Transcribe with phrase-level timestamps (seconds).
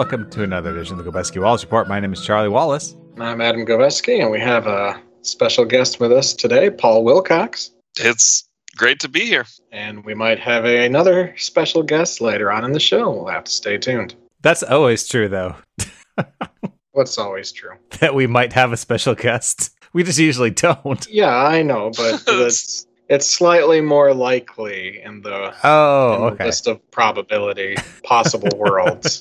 [0.00, 0.08] Hello.
[0.08, 1.86] Welcome to another edition of the Gobeski Wallace Report.
[1.86, 2.96] My name is Charlie Wallace.
[3.18, 7.72] I'm Adam Gobeski, and we have a special guest with us today, Paul Wilcox.
[7.98, 9.44] It's great to be here.
[9.72, 13.10] And we might have a, another special guest later on in the show.
[13.10, 14.14] We'll have to stay tuned.
[14.40, 15.56] That's always true, though,
[16.92, 17.76] What's always true.
[17.98, 19.76] that we might have a special guest.
[19.92, 21.06] We just usually don't.
[21.10, 26.44] Yeah, I know, but it's it's slightly more likely in the, Oh, in the okay.
[26.46, 29.20] list of probability possible worlds.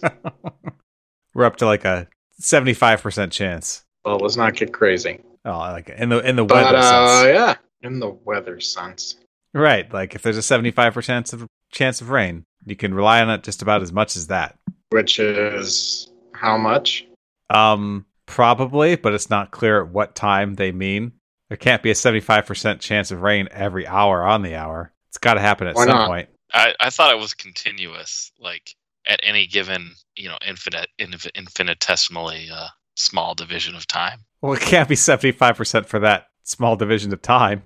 [1.33, 2.07] We're up to like a
[2.39, 3.83] seventy-five percent chance.
[4.05, 5.19] Well, let's not get crazy.
[5.45, 7.55] Oh, I like it in the in the But weather uh, sense, yeah,
[7.87, 9.15] in the weather sense.
[9.53, 9.91] right?
[9.93, 13.29] Like if there's a seventy-five percent chance of chance of rain, you can rely on
[13.29, 14.57] it just about as much as that.
[14.91, 17.05] Which is how much?
[17.49, 21.13] Um, probably, but it's not clear at what time they mean.
[21.49, 24.93] There can't be a seventy-five percent chance of rain every hour on the hour.
[25.09, 26.07] It's got to happen at Why some not?
[26.07, 26.29] point.
[26.53, 28.75] I, I thought it was continuous, like
[29.07, 34.19] at any given, you know, infinite, inf- infinitesimally uh, small division of time.
[34.41, 37.63] Well, it can't be 75% for that small division of time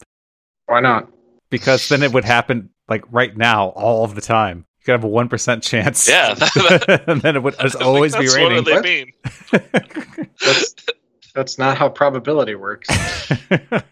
[0.65, 1.09] Why not?
[1.49, 4.65] because then it would happen like right now all of the time.
[4.79, 6.09] You could have a 1% chance.
[6.09, 6.31] Yeah,
[7.07, 8.63] and then it would I just think always be raining.
[8.65, 9.13] What do they mean?
[10.41, 10.75] That's
[11.33, 12.87] that's not how probability works.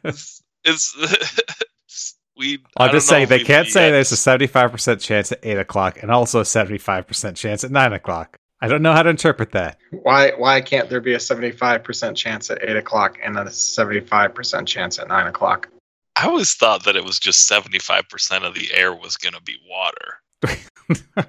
[0.03, 0.95] It's, it's
[2.37, 2.59] we.
[2.77, 5.39] I I'll don't just know say they can't say yet- there's a 75% chance at
[5.43, 8.37] 8 o'clock and also a 75% chance at 9 o'clock.
[8.63, 9.77] I don't know how to interpret that.
[9.89, 13.49] Why why can't there be a seventy five percent chance at eight o'clock and a
[13.49, 15.67] seventy five percent chance at nine o'clock?
[16.15, 19.33] I always thought that it was just seventy five percent of the air was going
[19.33, 21.17] to be water.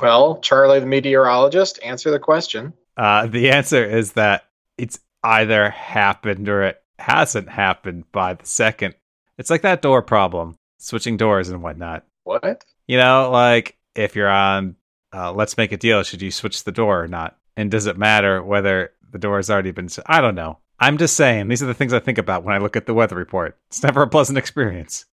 [0.00, 2.72] Well, Charlie the meteorologist, answer the question.
[2.96, 4.44] Uh, the answer is that
[4.78, 8.94] it's either happened or it hasn't happened by the second.
[9.38, 12.04] It's like that door problem, switching doors and whatnot.
[12.24, 12.64] What?
[12.86, 14.76] You know, like if you're on
[15.12, 17.36] uh, Let's Make a Deal, should you switch the door or not?
[17.56, 19.88] And does it matter whether the door has already been?
[20.06, 20.58] I don't know.
[20.78, 22.94] I'm just saying, these are the things I think about when I look at the
[22.94, 23.58] weather report.
[23.68, 25.04] It's never a pleasant experience.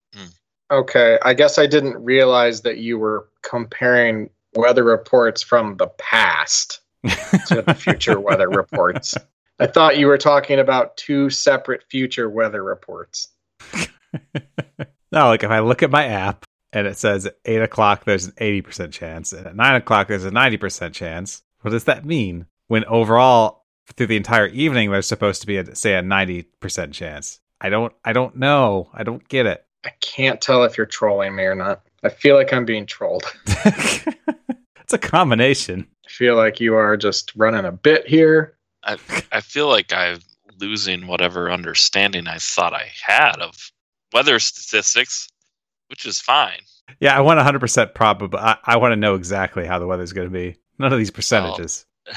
[0.71, 6.81] Okay, I guess I didn't realize that you were comparing weather reports from the past
[7.47, 9.15] to the future weather reports.
[9.59, 13.29] I thought you were talking about two separate future weather reports.
[15.13, 18.33] No, like if I look at my app and it says 8 o'clock there's an
[18.33, 22.47] 80% chance, and at 9 o'clock there's a 90% chance, what does that mean?
[22.69, 23.65] When overall,
[23.97, 27.41] through the entire evening, there's supposed to be, a, say, a 90% chance.
[27.61, 28.91] I don't, I don't know.
[28.93, 29.65] I don't get it.
[29.85, 31.83] I can't tell if you're trolling me or not.
[32.03, 33.25] I feel like I'm being trolled.
[33.47, 35.87] it's a combination.
[36.05, 38.56] I feel like you are just running a bit here.
[38.87, 38.97] I
[39.33, 40.21] I feel like I'm
[40.59, 43.55] losing whatever understanding I thought I had of
[44.13, 45.29] weather statistics,
[45.89, 46.61] which is fine.
[47.01, 48.39] Yeah, I want 100% probable.
[48.39, 50.57] I, I want to know exactly how the weather's going to be.
[50.79, 51.85] None of these percentages.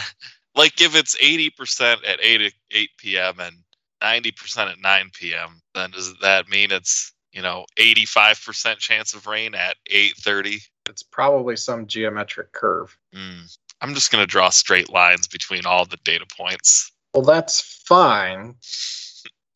[0.56, 3.40] Like if it's eighty percent at eight eight p.m.
[3.40, 3.56] and
[4.02, 8.80] ninety percent at nine p.m., then does that mean it's you know eighty five percent
[8.80, 10.60] chance of rain at eight thirty?
[10.90, 12.98] It's probably some geometric curve.
[13.16, 13.58] Mm.
[13.82, 16.92] I'm just gonna draw straight lines between all the data points.
[17.14, 18.56] Well, that's fine,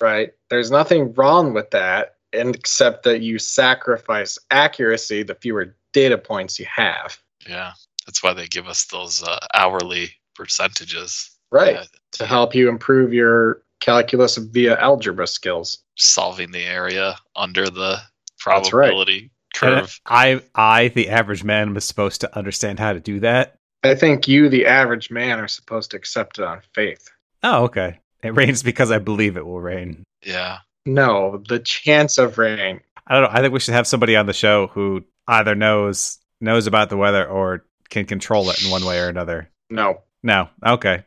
[0.01, 0.31] right?
[0.49, 6.59] There's nothing wrong with that, and except that you sacrifice accuracy the fewer data points
[6.59, 7.17] you have.
[7.47, 7.73] Yeah,
[8.05, 11.29] that's why they give us those uh, hourly percentages.
[11.51, 11.75] Right.
[11.75, 15.79] uh, To help you improve your calculus via algebra skills.
[15.95, 17.99] solving the area under the
[18.45, 18.87] That's right.
[18.87, 19.29] probability
[19.61, 19.99] And curve.
[20.07, 23.57] I, I, the average man, was supposed to understand how to do that.
[23.83, 27.09] I think you, the average man, are supposed to accept it on faith.
[27.43, 27.99] Oh, okay.
[28.23, 30.03] It rains because I believe it will rain.
[30.25, 30.59] Yeah.
[30.85, 32.79] No, the chance of rain.
[33.07, 33.29] I don't know.
[33.37, 36.97] I think we should have somebody on the show who either knows knows about the
[36.97, 39.49] weather or can control it in one way or another.
[39.69, 40.49] No, No.
[40.65, 41.03] Okay.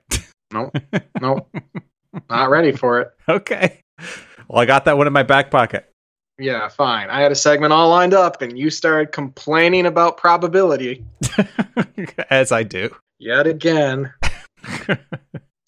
[0.52, 0.70] no,
[1.20, 1.46] no.
[2.31, 3.08] Not ready for it.
[3.28, 3.81] okay.
[4.49, 5.90] Well, I got that one in my back pocket.
[6.38, 7.09] Yeah, fine.
[7.09, 11.05] I had a segment all lined up, and you started complaining about probability
[12.31, 12.94] As I do.
[13.19, 14.12] yet again.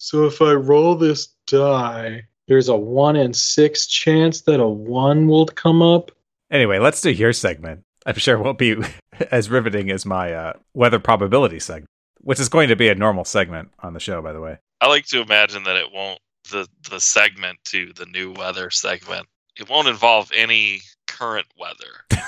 [0.01, 5.27] So if I roll this die, there's a one in six chance that a one
[5.27, 6.11] will come up.
[6.49, 7.83] Anyway, let's do your segment.
[8.05, 8.77] I'm sure it won't be
[9.31, 11.89] as riveting as my uh, weather probability segment,
[12.21, 14.57] which is going to be a normal segment on the show, by the way.
[14.79, 16.19] I like to imagine that it won't
[16.49, 19.27] the the segment to the new weather segment.
[19.59, 22.21] It won't involve any current weather.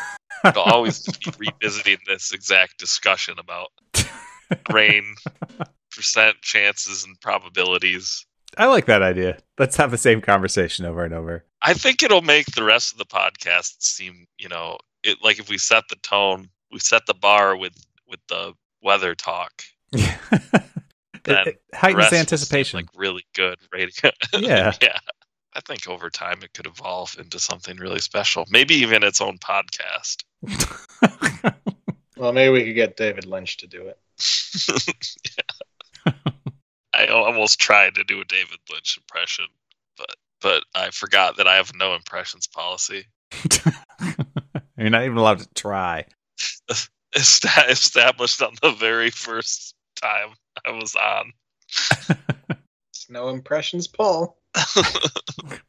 [0.45, 3.69] It'll always be revisiting this exact discussion about
[4.71, 5.15] rain
[5.95, 8.25] percent chances and probabilities.
[8.57, 9.37] I like that idea.
[9.57, 11.45] Let's have the same conversation over and over.
[11.61, 15.49] I think it'll make the rest of the podcast seem, you know, it like if
[15.49, 17.73] we set the tone, we set the bar with
[18.07, 19.63] with the weather talk.
[21.23, 22.77] It, it heightens rest the was, anticipation.
[22.77, 23.93] like really good rating.
[24.33, 24.73] Yeah.
[24.81, 24.97] yeah.
[25.53, 28.45] I think over time it could evolve into something really special.
[28.49, 30.23] Maybe even its own podcast.
[32.21, 33.97] Well, maybe we could get David Lynch to do it.
[36.05, 36.13] yeah.
[36.93, 39.45] I almost tried to do a David Lynch impression,
[39.97, 43.05] but but I forgot that I have no impressions policy.
[44.77, 46.05] You're not even allowed to try.
[47.15, 50.29] Esta- established on the very first time
[50.63, 51.33] I was on.
[52.89, 54.37] It's no impressions, Paul.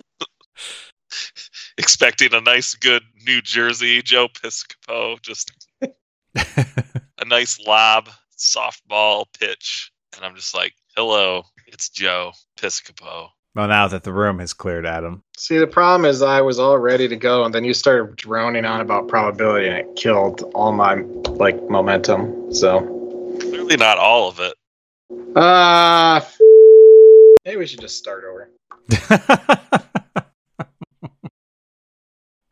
[1.79, 5.51] Expecting a nice, good New Jersey Joe Piscopo, just
[5.83, 13.87] a nice lob softball pitch, and I'm just like, "Hello, it's Joe Piscopo." well, now
[13.89, 15.23] that the room has cleared, Adam.
[15.37, 18.65] See, the problem is I was all ready to go, and then you started droning
[18.65, 20.97] on about probability, and it killed all my
[21.37, 22.53] like momentum.
[22.55, 22.81] So,
[23.41, 24.55] Clearly, not all of it.
[25.37, 26.21] uh
[27.45, 28.51] maybe we should just start over.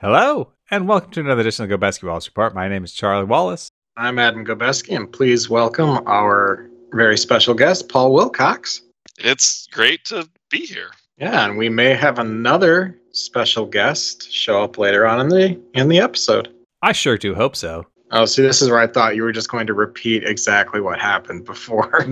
[0.00, 2.54] Hello, and welcome to another edition of Go Basketball Report.
[2.54, 3.68] My name is Charlie Wallace.
[3.96, 8.82] I'm Adam Gobeski, and please welcome our very special guest, Paul Wilcox.
[9.18, 10.90] It's great to be here.
[11.18, 15.88] Yeah, and we may have another special guest show up later on in the in
[15.88, 16.54] the episode.
[16.82, 17.86] I sure do hope so.
[18.12, 20.98] Oh, see, this is where I thought you were just going to repeat exactly what
[20.98, 21.90] happened before.
[21.92, 22.08] well,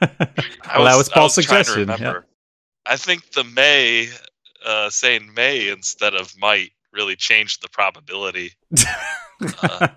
[0.00, 1.88] I that was I Paul's trying to suggestion.
[1.88, 2.20] yeah.
[2.86, 4.08] I think the may
[4.64, 8.52] uh, saying may instead of might really changed the probability.
[9.60, 9.88] Uh,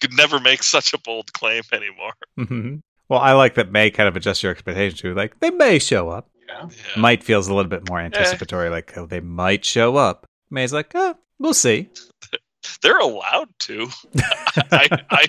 [0.00, 2.12] Could never make such a bold claim anymore.
[2.38, 2.80] Mhm.
[3.08, 6.08] Well, I like that May kind of adjusts your expectation to like they may show
[6.08, 6.28] up.
[6.48, 6.68] yeah.
[6.68, 7.00] Yeah.
[7.00, 10.26] Might feels a little bit more anticipatory, like oh they might show up.
[10.50, 11.88] May's like, uh, we'll see.
[12.82, 13.88] They're allowed to.
[14.70, 15.26] I, I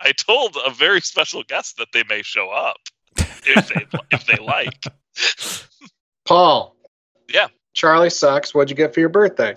[0.00, 2.78] I told a very special guest that they may show up
[3.46, 4.84] if they if they like.
[6.24, 6.76] Paul.
[7.28, 7.48] Yeah.
[7.74, 8.54] Charlie sucks.
[8.54, 9.54] What'd you get for your birthday?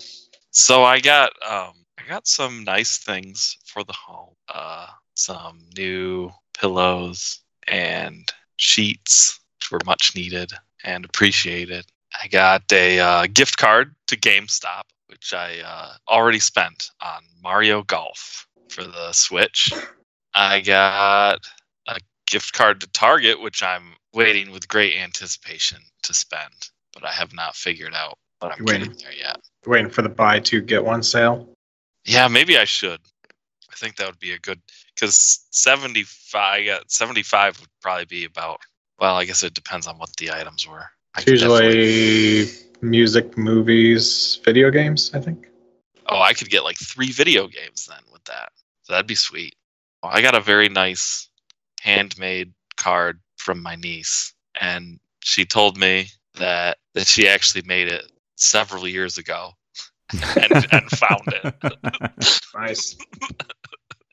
[0.51, 4.33] So I got um I got some nice things for the home.
[4.53, 10.51] Uh some new pillows and sheets which were much needed
[10.83, 11.85] and appreciated.
[12.21, 17.83] I got a uh, gift card to GameStop which I uh, already spent on Mario
[17.83, 19.71] Golf for the Switch.
[20.33, 21.39] I got
[22.27, 27.33] gift card to Target which I'm waiting with great anticipation to spend, but I have
[27.33, 28.87] not figured out what I'm waiting.
[28.89, 29.37] getting there yet.
[29.65, 31.49] Waiting for the buy two get one sale.
[32.05, 32.99] Yeah, maybe I should.
[33.71, 34.61] I think that would be a good
[34.93, 36.65] because seventy five.
[36.65, 38.59] Got seventy five would probably be about.
[38.99, 40.85] Well, I guess it depends on what the items were.
[41.15, 45.47] I It's could definitely- usually music, movies, video games, I think.
[46.07, 48.51] Oh, I could get like three video games then with that.
[48.83, 49.55] So that'd be sweet.
[50.03, 51.27] Well, I got a very nice
[51.85, 58.11] handmade card from my niece, and she told me that that she actually made it
[58.35, 59.51] several years ago
[60.41, 61.55] and, and found it.
[62.53, 62.97] Nice.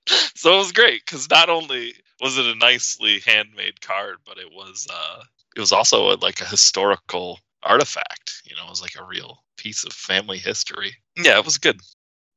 [0.34, 4.50] so it was great because not only was it a nicely handmade card, but it
[4.52, 5.22] was uh,
[5.56, 8.42] it was also a, like a historical artifact.
[8.44, 10.94] You know, it was like a real piece of family history.
[11.16, 11.80] Yeah, it was good.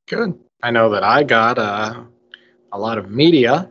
[0.07, 0.39] Good.
[0.63, 2.03] I know that I got uh,
[2.71, 3.69] a lot of media.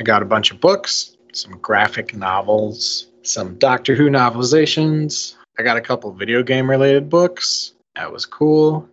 [0.00, 5.34] I got a bunch of books, some graphic novels, some Doctor Who novelizations.
[5.58, 7.72] I got a couple video game related books.
[7.94, 8.88] That was cool.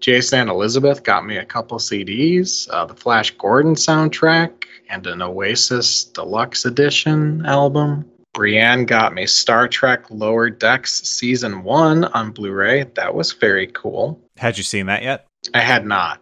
[0.00, 5.22] Jason and Elizabeth got me a couple CDs, uh, the Flash Gordon soundtrack, and an
[5.22, 8.10] Oasis Deluxe Edition album.
[8.32, 12.84] Brienne got me Star Trek Lower Decks Season 1 on Blu ray.
[12.94, 14.20] That was very cool.
[14.36, 15.26] Had you seen that yet?
[15.54, 16.20] I had not,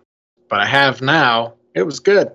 [0.49, 1.55] but I have now.
[1.75, 2.31] It was good.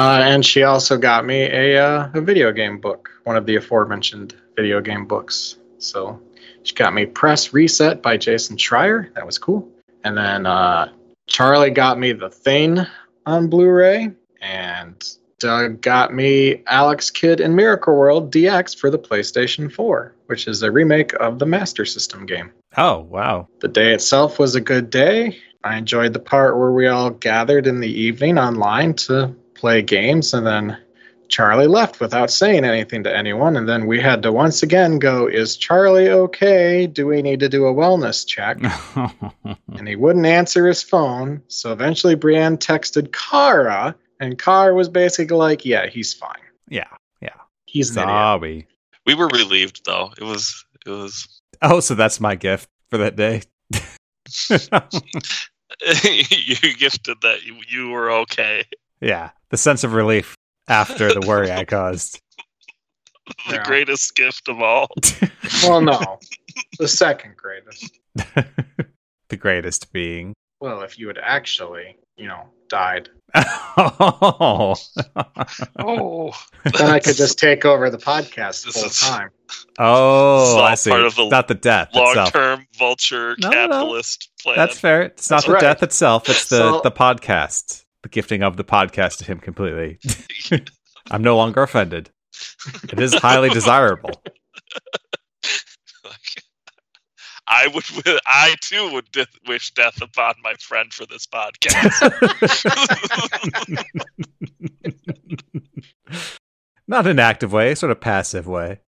[0.00, 3.56] Uh, and she also got me a, uh, a video game book, one of the
[3.56, 5.56] aforementioned video game books.
[5.76, 6.18] So
[6.62, 9.12] she got me Press Reset by Jason Schreier.
[9.12, 9.68] That was cool.
[10.02, 10.90] And then uh,
[11.26, 12.78] Charlie got me The Thing
[13.26, 14.10] on Blu ray.
[14.40, 15.06] And
[15.38, 20.62] Doug got me Alex Kidd in Miracle World DX for the PlayStation 4, which is
[20.62, 22.50] a remake of the Master System game.
[22.78, 23.48] Oh wow.
[23.58, 25.36] The day itself was a good day.
[25.62, 30.32] I enjoyed the part where we all gathered in the evening online to play games,
[30.34, 30.76] and then
[31.28, 33.56] Charlie left without saying anything to anyone.
[33.56, 36.86] And then we had to once again go, Is Charlie okay?
[36.86, 38.58] Do we need to do a wellness check?
[39.76, 41.42] and he wouldn't answer his phone.
[41.48, 46.42] So eventually Brienne texted Kara, and Kara was basically like, Yeah, he's fine.
[46.68, 46.88] yeah.
[47.20, 47.28] Yeah.
[47.66, 48.08] He's an idiot.
[48.08, 48.66] Sorry.
[49.06, 50.12] We were relieved though.
[50.18, 53.42] It was it was Oh, so that's my gift for that day.
[56.02, 58.64] you gifted that you, you were okay.
[59.00, 60.34] yeah, the sense of relief
[60.68, 62.20] after the worry I caused.
[63.48, 63.64] the Yeah.
[63.64, 64.88] greatest gift of all.
[65.64, 66.18] Well, no,
[66.78, 67.98] the second greatest.
[69.28, 70.32] the greatest being.
[70.60, 74.74] Well, if you had actually, you know, died, oh,
[75.78, 76.32] Oh,
[76.64, 79.30] then I could just take over the podcast This full is- time.
[79.78, 80.90] oh, It's all I see.
[80.90, 82.16] part of the Not the death itself.
[82.16, 83.66] long-term vulture No, no, no.
[83.68, 84.56] capitalist plan.
[84.56, 85.02] That's fair.
[85.02, 85.60] It's not That's the right.
[85.60, 86.28] death itself.
[86.28, 87.84] It's the So- the podcast.
[88.02, 89.98] The gifting of the podcast to him completely.
[91.10, 92.10] I'm no longer offended.
[92.84, 94.22] It is highly desirable.
[97.46, 97.84] I would.
[98.26, 101.90] I too would de- wish death upon my friend for this podcast.
[106.86, 108.80] Not an active way, sort of passive way.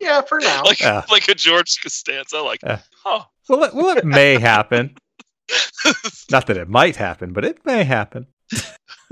[0.00, 0.62] Yeah, for now.
[0.64, 1.04] like Yeah.
[1.10, 2.40] like a George Costanza.
[2.40, 2.80] Like, Yeah.
[3.04, 3.24] huh?
[3.48, 4.96] well, it, well, it may happen.
[6.30, 8.26] Not that it might happen, but it may happen.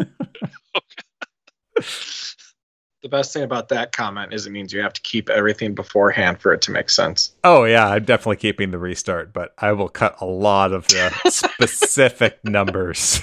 [3.02, 6.40] the best thing about that comment is it means you have to keep everything beforehand
[6.40, 7.34] for it to make sense.
[7.44, 11.12] Oh yeah, I'm definitely keeping the restart, but I will cut a lot of the
[11.30, 13.20] specific numbers.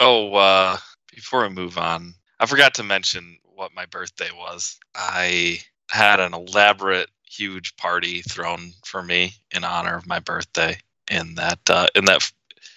[0.00, 0.76] Oh, uh,
[1.14, 4.78] before we move on, I forgot to mention what my birthday was.
[4.94, 5.58] I
[5.90, 10.78] had an elaborate, huge party thrown for me in honor of my birthday.
[11.10, 12.30] In that, uh, in that,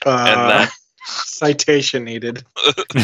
[0.06, 0.72] Uh, and that,
[1.06, 2.46] citation needed.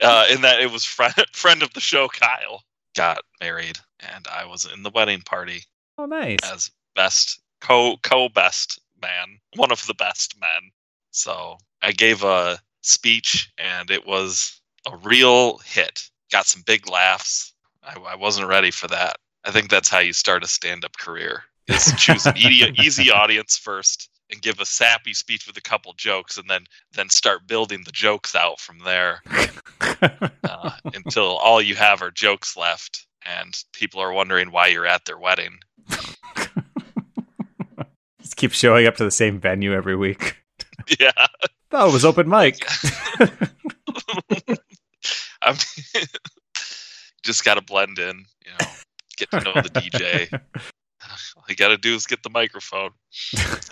[0.00, 2.62] uh, in that, it was friend friend of the show, Kyle,
[2.96, 5.64] got married, and I was in the wedding party
[5.98, 6.38] oh nice.
[6.42, 10.70] as best co co best man, one of the best men.
[11.10, 16.08] So I gave a speech, and it was a real hit.
[16.30, 17.52] Got some big laughs.
[17.82, 19.16] I, I wasn't ready for that.
[19.44, 23.10] I think that's how you start a stand up career: is choose an easy, easy
[23.10, 27.46] audience first, and give a sappy speech with a couple jokes, and then then start
[27.46, 29.22] building the jokes out from there
[30.44, 35.04] uh, until all you have are jokes left, and people are wondering why you're at
[35.04, 35.58] their wedding.
[38.20, 40.36] Just keep showing up to the same venue every week.
[40.98, 41.10] Yeah.
[41.72, 42.66] Oh, it was open mic.
[45.42, 45.56] I'm
[47.22, 48.66] just got to blend in, you know,
[49.16, 50.40] get to know the DJ.
[51.42, 52.90] All you got to do is get the microphone.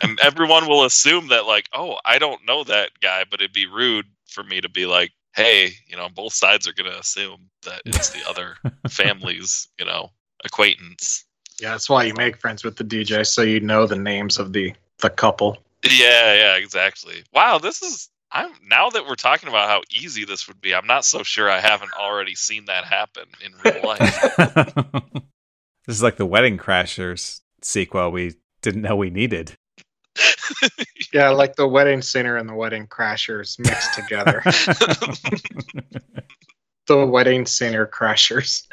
[0.03, 3.67] and everyone will assume that, like, oh, I don't know that guy, but it'd be
[3.67, 7.49] rude for me to be like, hey, you know, both sides are going to assume
[7.63, 8.57] that it's the other
[8.89, 10.11] family's, you know,
[10.45, 11.25] acquaintance.
[11.61, 14.53] Yeah, that's why you make friends with the DJ so you know the names of
[14.53, 15.59] the the couple.
[15.85, 17.23] Yeah, yeah, exactly.
[17.33, 18.09] Wow, this is.
[18.33, 20.75] I'm now that we're talking about how easy this would be.
[20.75, 24.35] I'm not so sure I haven't already seen that happen in real life.
[25.87, 29.57] this is like the Wedding Crashers sequel we didn't know we needed.
[31.13, 34.43] Yeah, like the wedding singer and the wedding crashers mixed together.
[36.87, 38.67] the wedding singer crashers.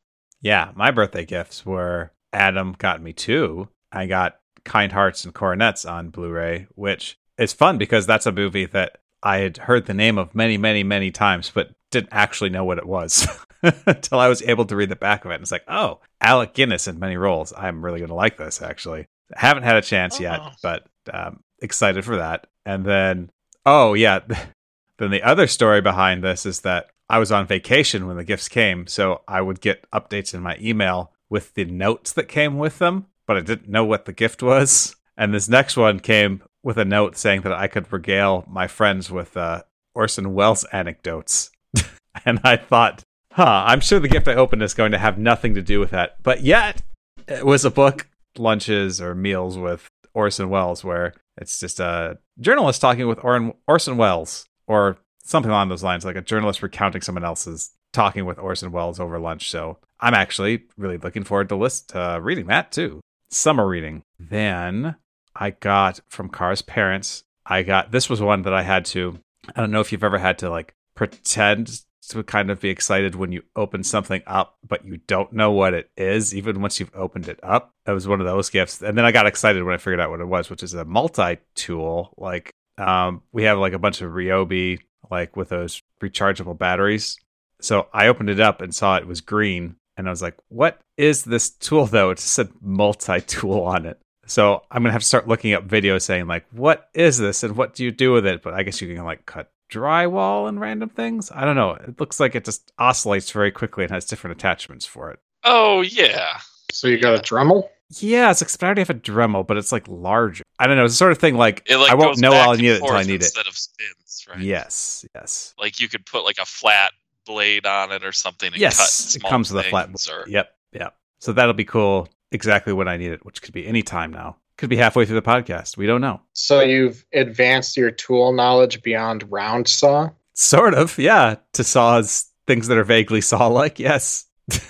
[0.40, 3.68] yeah, my birthday gifts were Adam got me two.
[3.92, 8.32] I got Kind Hearts and Coronets on Blu ray, which is fun because that's a
[8.32, 12.50] movie that I had heard the name of many, many, many times, but didn't actually
[12.50, 13.28] know what it was
[13.86, 15.34] until I was able to read the back of it.
[15.34, 17.52] And it's like, oh, Alec Guinness in many roles.
[17.56, 19.06] I'm really going to like this, actually.
[19.34, 20.50] haven't had a chance yet, Oh.
[20.62, 22.46] but um, excited for that.
[22.66, 23.30] And then,
[23.66, 24.20] oh, yeah.
[24.98, 28.48] then the other story behind this is that I was on vacation when the gifts
[28.48, 28.86] came.
[28.86, 33.06] So I would get updates in my email with the notes that came with them,
[33.26, 34.96] but I didn't know what the gift was.
[35.16, 39.10] And this next one came with a note saying that I could regale my friends
[39.10, 39.62] with uh,
[39.94, 41.50] Orson Welles anecdotes.
[42.24, 43.02] and I thought,
[43.32, 45.90] huh, I'm sure the gift I opened is going to have nothing to do with
[45.90, 46.22] that.
[46.22, 46.82] But yet,
[47.26, 52.80] it was a book, lunches or meals with Orson Welles, where it's just a journalist
[52.80, 57.24] talking with Or- Orson Welles or something along those lines, like a journalist recounting someone
[57.24, 59.50] else's talking with Orson Welles over lunch.
[59.50, 63.00] So I'm actually really looking forward to list uh, reading that too.
[63.30, 64.02] Summer reading.
[64.18, 64.96] Then
[65.34, 67.24] I got from Kara's parents.
[67.46, 69.18] I got this was one that I had to.
[69.54, 73.14] I don't know if you've ever had to like pretend to kind of be excited
[73.14, 76.94] when you open something up, but you don't know what it is, even once you've
[76.94, 77.72] opened it up.
[77.84, 78.82] That was one of those gifts.
[78.82, 80.84] And then I got excited when I figured out what it was, which is a
[80.84, 82.14] multi tool.
[82.16, 87.18] Like um, we have like a bunch of Ryobi, like with those rechargeable batteries.
[87.60, 89.76] So I opened it up and saw it was green.
[89.96, 92.10] And I was like, what is this tool though?
[92.10, 93.98] It just said multi tool on it.
[94.26, 97.56] So I'm gonna have to start looking up videos saying like, what is this and
[97.56, 98.42] what do you do with it?
[98.42, 101.30] But I guess you can like cut drywall and random things.
[101.34, 101.70] I don't know.
[101.72, 105.20] It looks like it just oscillates very quickly and has different attachments for it.
[105.44, 106.38] oh yeah,
[106.72, 107.68] So you got a Dremel?
[107.98, 110.44] Yes, except I already have a Dremel, but it's like larger.
[110.60, 110.84] I don't know.
[110.84, 112.74] It's the sort of thing like, It like I won't know back I'll need it
[112.80, 113.22] until I forth need it.
[113.22, 114.38] instead of spins, right?
[114.40, 116.92] Yes, yes, Like you could put like a flat
[117.26, 118.46] blade on it or something.
[118.48, 119.16] And cut yes.
[119.16, 119.86] It comes with a flat.
[119.88, 120.94] things Or, Yep, yep.
[121.18, 122.08] So that'll be cool.
[122.32, 124.36] Exactly when I need it, which could be any time now.
[124.60, 125.78] Could be halfway through the podcast.
[125.78, 126.20] We don't know.
[126.34, 130.10] So you've advanced your tool knowledge beyond round saw.
[130.34, 131.36] Sort of, yeah.
[131.54, 133.78] To saws things that are vaguely saw-like.
[133.78, 134.26] Yes.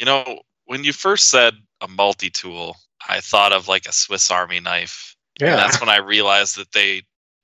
[0.00, 2.76] You know, when you first said a multi tool,
[3.08, 5.14] I thought of like a Swiss Army knife.
[5.40, 5.56] And Yeah.
[5.56, 7.02] that's when I realized that they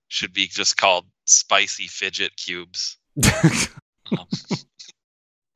[0.09, 2.97] should be just called spicy fidget cubes.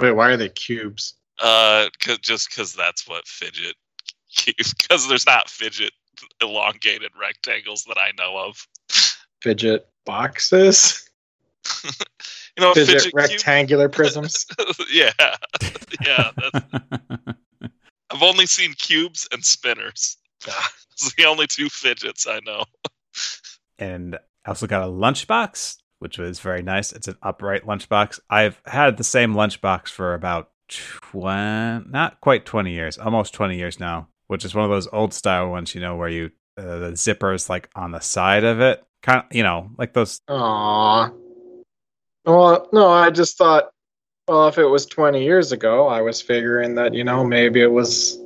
[0.01, 1.15] Wait, why are they cubes?
[1.43, 3.75] Uh, cause, just because that's what fidget
[4.35, 4.75] cubes.
[4.75, 5.93] Because there's not fidget
[6.41, 8.67] elongated rectangles that I know of.
[9.43, 11.09] Fidget boxes?
[12.57, 13.15] You know, a Fidget, fidget, cube.
[13.15, 14.47] rectangular prisms?
[14.93, 15.11] yeah,
[16.07, 16.31] yeah.
[16.37, 16.67] That's,
[18.11, 20.17] I've only seen cubes and spinners.
[20.93, 22.65] It's the only two fidgets I know.
[23.81, 24.15] and
[24.47, 26.93] I also got a lunchbox, which was very nice.
[26.93, 28.21] It's an upright lunchbox.
[28.31, 33.81] I've had the same lunchbox for about 20, not quite 20 years, almost 20 years
[33.81, 36.97] now, which is one of those old style ones, you know, where you, uh, the
[36.97, 38.83] zipper is like on the side of it.
[39.03, 40.21] Kind of, you know, like those.
[40.29, 41.11] Aw.
[42.25, 43.71] Well, no, I just thought,
[44.29, 47.71] well, if it was 20 years ago, I was figuring that, you know, maybe it
[47.71, 48.19] was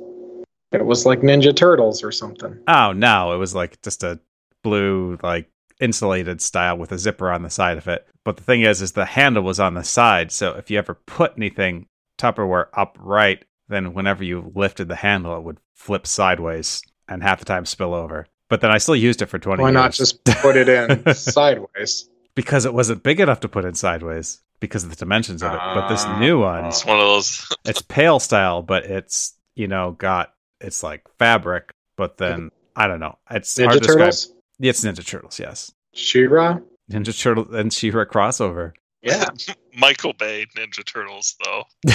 [0.71, 2.57] it was like Ninja Turtles or something.
[2.67, 4.19] Oh, no, it was like just a
[4.63, 8.07] blue, like insulated style with a zipper on the side of it.
[8.23, 10.31] But the thing is, is the handle was on the side.
[10.31, 11.87] So if you ever put anything
[12.19, 17.45] Tupperware upright, then whenever you lifted the handle, it would flip sideways and half the
[17.45, 18.27] time spill over.
[18.49, 19.63] But then I still used it for 20 years.
[19.63, 19.73] Why years.
[19.73, 22.09] not just put it in sideways?
[22.35, 25.59] because it wasn't big enough to put in sideways because of the dimensions of it.
[25.59, 26.19] But this Ah.
[26.19, 27.47] new one, It's one of those.
[27.65, 32.99] it's pail style, but it's, you know, got, it's like fabric, but then I don't
[33.01, 33.17] know.
[33.29, 33.99] It's hard Ninja to describe.
[33.99, 34.33] Turtles?
[34.59, 35.71] It's Ninja Turtles, yes.
[35.93, 36.59] She-Ra?
[36.89, 38.71] Ninja Turtle and She-Ra crossover.
[39.01, 39.27] Yeah.
[39.77, 41.63] Michael Bay Ninja Turtles, though.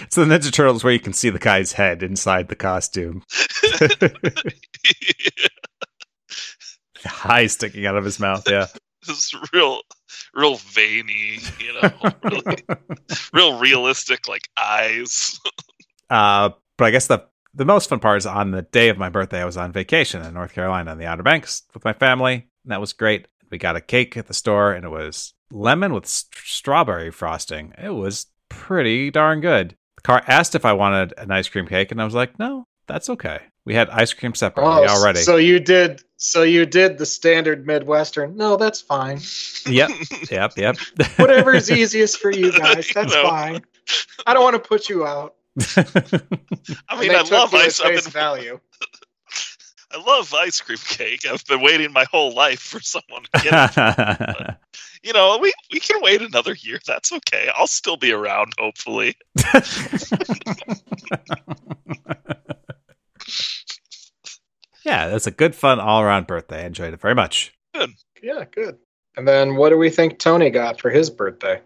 [0.00, 3.22] it's the Ninja Turtles where you can see the guy's head inside the costume.
[3.80, 4.08] yeah.
[7.04, 8.66] High sticking out of his mouth, yeah.
[9.06, 9.82] It's real,
[10.34, 11.90] real veiny, you know,
[12.22, 12.56] really,
[13.34, 15.38] real realistic, like eyes.
[16.08, 19.08] Uh, but I guess the the most fun part is on the day of my
[19.10, 22.48] birthday, I was on vacation in North Carolina on the Outer Banks with my family.
[22.64, 23.28] And that was great.
[23.54, 27.72] We got a cake at the store, and it was lemon with st- strawberry frosting.
[27.80, 29.76] It was pretty darn good.
[29.94, 32.66] The car asked if I wanted an ice cream cake, and I was like, no,
[32.88, 33.38] that's okay.
[33.64, 35.20] We had ice cream separately Oh, already.
[35.20, 38.36] So you did so you did the standard Midwestern.
[38.36, 39.20] No, that's fine.
[39.68, 39.90] yep,
[40.32, 40.76] yep, yep.
[41.14, 43.28] Whatever's easiest for you guys, that's You know.
[43.28, 43.62] fine.
[44.26, 45.36] I don't want to put you out.
[45.76, 47.80] I mean, they I took love you ice.
[47.80, 48.58] I've value.
[49.94, 51.24] I love ice cream cake.
[51.30, 54.56] I've been waiting my whole life for someone to get it.
[55.04, 56.78] You know, we we can wait another year.
[56.86, 57.50] That's okay.
[57.54, 59.14] I'll still be around, hopefully.
[64.82, 66.62] yeah, that's a good, fun, all around birthday.
[66.62, 67.52] I enjoyed it very much.
[67.74, 67.90] Good.
[68.22, 68.78] Yeah, good.
[69.14, 71.60] And then what do we think Tony got for his birthday?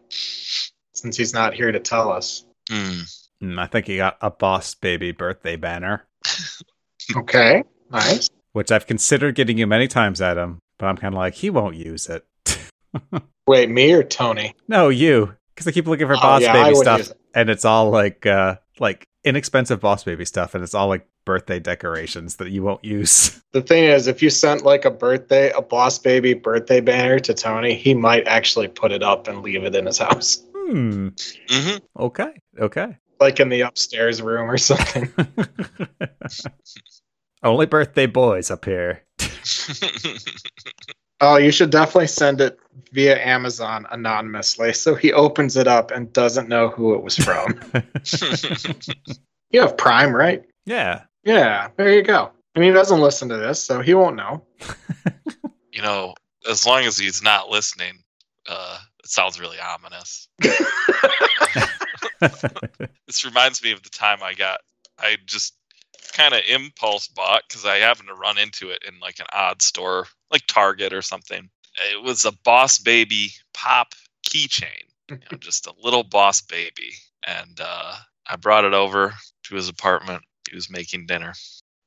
[0.94, 2.44] Since he's not here to tell us.
[2.68, 3.02] Hmm.
[3.40, 6.08] Mm, I think he got a Boss Baby birthday banner,
[7.16, 8.28] Okay, nice.
[8.52, 11.76] which I've considered getting you many times, Adam, but I'm kind of like, he won't
[11.76, 12.24] use it.
[13.46, 14.54] Wait, me or Tony?
[14.68, 15.34] no, you.
[15.54, 17.12] Because I keep looking for Oh, Boss yeah, Baby stuff, it.
[17.34, 21.58] and it's all like, uh, like inexpensive Boss Baby stuff, and it's all like birthday
[21.58, 23.40] decorations that you won't use.
[23.52, 27.32] The thing is, if you sent like a birthday, a Boss Baby birthday banner to
[27.32, 31.08] Tony, he might actually put it up and leave it in his house, Hmm.
[31.48, 32.30] hmm Okay.
[32.60, 32.96] Okay.
[33.20, 35.10] like in the upstairs room or something.
[37.42, 39.02] Only birthday boys up here.
[41.20, 42.58] Oh, you should definitely send it
[42.92, 47.60] via Amazon anonymously, so he opens it up and doesn't know who it was from.
[49.50, 50.44] you have Prime, right?
[50.64, 51.02] yeah.
[51.24, 52.30] Yeah, there you go.
[52.54, 54.46] And he doesn't listen to this, so he won't know.
[55.72, 56.14] you know,
[56.48, 57.94] as long as he's not listening,
[58.48, 60.28] uh, it sounds really ominous.
[63.06, 64.60] This reminds me of the time I got,
[64.98, 65.54] I just
[66.12, 69.62] kind of impulse bought because I happened to run into it in like an odd
[69.62, 71.48] store, like Target or something.
[71.92, 73.94] It was a Boss Baby pop
[74.26, 76.92] keychain, you know, just a little Boss Baby,
[77.26, 77.94] and uh,
[78.26, 80.22] I brought it over to his apartment.
[80.48, 81.34] He was making dinner,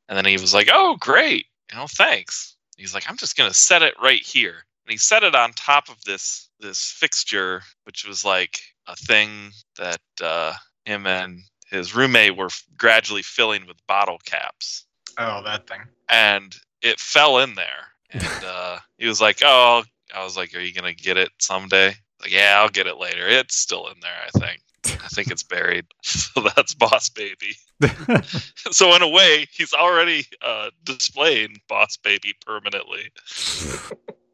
[0.07, 3.53] and then he was like, "Oh, great, you know, thanks." He's like, "I'm just gonna
[3.53, 8.05] set it right here," and he set it on top of this this fixture, which
[8.07, 10.53] was like a thing that uh,
[10.85, 14.85] him and his roommate were f- gradually filling with bottle caps,
[15.17, 15.81] Oh, that thing.
[16.09, 17.87] and it fell in there.
[18.11, 21.95] And uh, he was like, "Oh," I was like, "Are you gonna get it someday?"
[22.21, 23.27] Like, yeah, I'll get it later.
[23.27, 24.61] It's still in there, I think.
[25.03, 25.85] I think it's buried.
[26.03, 27.55] So that's Boss Baby.
[28.71, 33.09] So in a way, he's already uh, displaying Boss Baby permanently.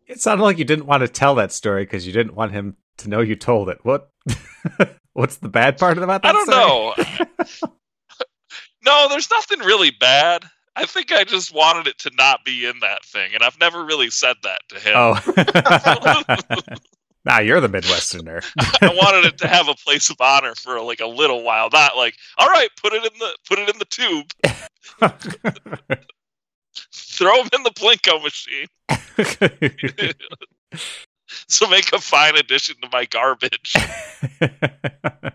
[0.08, 2.76] it sounded like you didn't want to tell that story because you didn't want him
[2.98, 3.80] to know you told it.
[3.84, 4.10] What?
[5.18, 6.30] What's the bad part about that?
[6.30, 7.28] I don't story?
[7.64, 7.70] know.
[8.86, 10.46] no, there's nothing really bad.
[10.76, 13.84] I think I just wanted it to not be in that thing, and I've never
[13.84, 14.94] really said that to him.
[14.96, 16.76] Oh.
[17.26, 18.46] now you're the Midwesterner.
[18.84, 21.98] I wanted it to have a place of honor for like a little while, not
[21.98, 24.32] like, all right, put it in the put it in the tube,
[26.94, 28.68] throw him in the Plinko machine.
[31.48, 33.74] so make a fine addition to my garbage.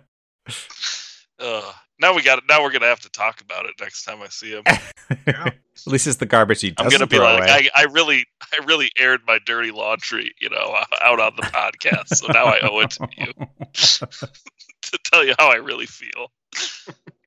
[1.39, 1.75] Ugh.
[1.99, 2.45] now we got it.
[2.49, 4.63] Now we're gonna have to talk about it next time I see him.
[5.27, 7.71] At least it's the garbage he I'm doesn't gonna be throw like, away.
[7.75, 12.09] I, I really, I really aired my dirty laundry, you know, out on the podcast.
[12.17, 13.33] So now I owe it to you
[13.73, 16.31] to tell you how I really feel.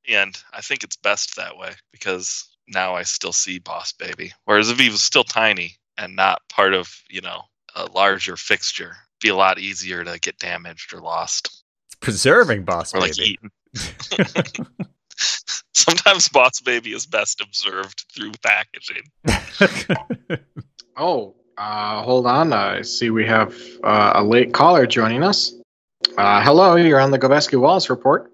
[0.08, 4.34] And I think it's best that way because now I still see Boss Baby.
[4.46, 7.42] Whereas if he was still tiny and not part of, you know,
[7.76, 11.64] a larger fixture, be a lot easier to get damaged or lost
[12.02, 13.38] Preserving Boss or like Baby.
[13.40, 13.52] eaten.
[15.74, 19.04] Sometimes Boss Baby is best observed through packaging.
[20.98, 22.54] Oh, uh, hold on.
[22.54, 25.52] I see we have uh, a late caller joining us.
[26.18, 28.32] Uh, hello, you're on the Gobeski Wallace report.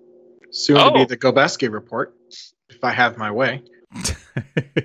[0.51, 0.93] Soon to Oh.
[0.93, 2.13] be the Gobeski report,
[2.69, 3.63] if I have my way.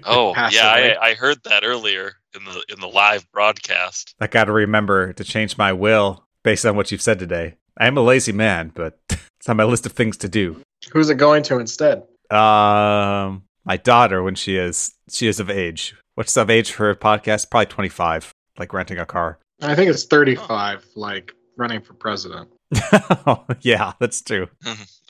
[0.04, 0.68] Oh Pass yeah.
[0.68, 4.14] I, I heard that earlier in the in the live broadcast.
[4.20, 7.54] I got to remember to change my will based on what you've said today.
[7.78, 10.60] I am a lazy man, but it's on my list of things to do.
[10.92, 12.04] Who's it going to instead?
[12.30, 15.94] Um, my daughter, when she is she is of age.
[16.14, 17.50] What's of age for a podcast?
[17.50, 19.38] Probably twenty five, like renting a car.
[19.62, 22.50] I think it's 35, like running for president.
[23.62, 24.48] yeah, that's true.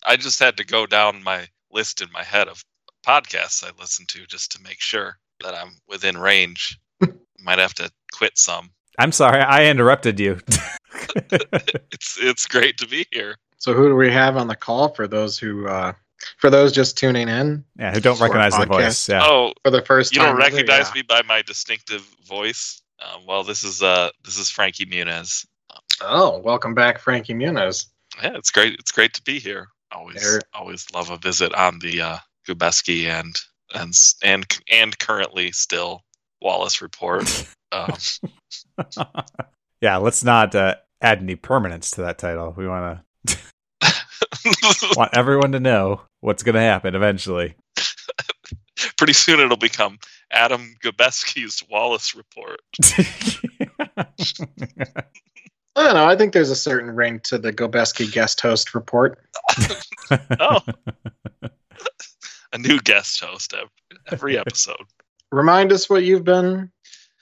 [0.04, 2.62] I just had to go down my list in my head of
[3.04, 6.78] podcasts I listen to just to make sure that I'm within range.
[7.46, 8.70] Might have to quit some.
[8.98, 10.40] I'm sorry, I interrupted you.
[11.92, 13.36] It's it's great to be here.
[13.58, 15.92] So who do we have on the call for those who, uh,
[16.38, 19.08] for those just tuning in yeah, who don't recognize the voice?
[19.08, 19.22] Yeah.
[19.24, 20.38] Oh, for the first you don't ever?
[20.38, 20.94] recognize Yeah.
[20.96, 22.82] me by my distinctive voice?
[23.00, 25.46] Um, well, this is uh this is Frankie Muniz.
[26.00, 27.86] Oh, welcome back, Frankie Muniz.
[28.22, 28.74] Yeah, it's great.
[28.78, 29.68] It's great to be here.
[29.92, 33.34] Always, There- always love a visit on the uh, Gobeski and
[33.74, 36.02] and and and currently still
[36.40, 37.46] Wallace report.
[37.72, 37.94] Um,
[39.80, 42.54] yeah, let's not uh, add any permanence to that title.
[42.56, 43.38] We want to
[44.96, 47.54] want everyone to know what's going to happen eventually.
[48.96, 49.98] pretty soon it'll become
[50.30, 52.60] Adam Gobeski's Wallace report.
[55.76, 56.06] I don't know.
[56.06, 59.18] I think there's a certain ring to the Gobeski guest host report.
[60.40, 60.60] Oh,
[62.52, 63.54] a new guest host
[64.10, 64.86] every episode.
[65.32, 66.70] Remind us what you've been,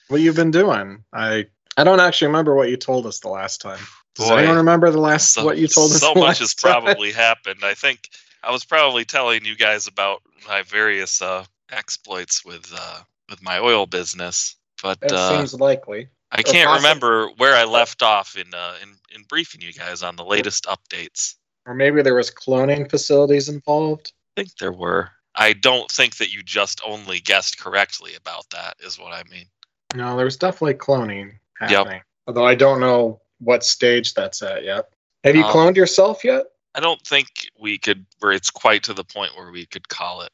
[0.08, 1.04] what you've been doing.
[1.12, 3.80] I I don't actually remember what you told us the last time.
[4.14, 6.00] Does Boy, anyone remember the last So, what you told us?
[6.00, 6.82] so much has time?
[6.82, 7.60] probably happened.
[7.64, 8.08] I think
[8.42, 13.58] I was probably telling you guys about my various uh, exploits with uh, with my
[13.58, 16.08] oil business, but That uh, seems likely.
[16.30, 20.02] I can't possible- remember where I left off in, uh, in in briefing you guys
[20.02, 21.34] on the latest updates.
[21.66, 24.12] Or maybe there was cloning facilities involved.
[24.36, 25.10] I think there were.
[25.36, 28.76] I don't think that you just only guessed correctly about that.
[28.84, 29.46] Is what I mean.
[29.94, 32.02] No, there was definitely cloning happening.
[32.26, 34.88] Although I don't know what stage that's at yet.
[35.24, 36.44] Have you Um, cloned yourself yet?
[36.74, 38.04] I don't think we could.
[38.18, 40.32] Where it's quite to the point where we could call it,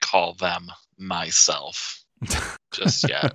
[0.00, 2.04] call them myself
[2.72, 3.34] just yet.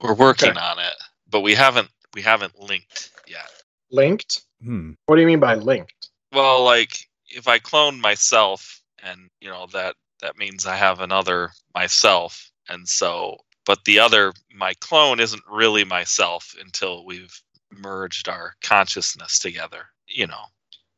[0.00, 0.60] We're working Okay.
[0.60, 0.94] on it,
[1.28, 3.50] but we haven't we haven't linked yet.
[3.90, 4.42] Linked?
[4.62, 4.92] Hmm.
[5.06, 6.08] What do you mean by linked?
[6.32, 11.50] Well, like if I clone myself, and you know that that means I have another
[11.74, 18.54] myself, and so but the other my clone isn't really myself until we've merged our
[18.62, 19.86] consciousness together.
[20.06, 20.40] You know,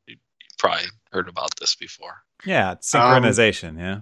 [0.06, 2.22] you, you probably heard about this before.
[2.46, 3.76] Yeah, it's synchronization.
[3.78, 4.00] yeah.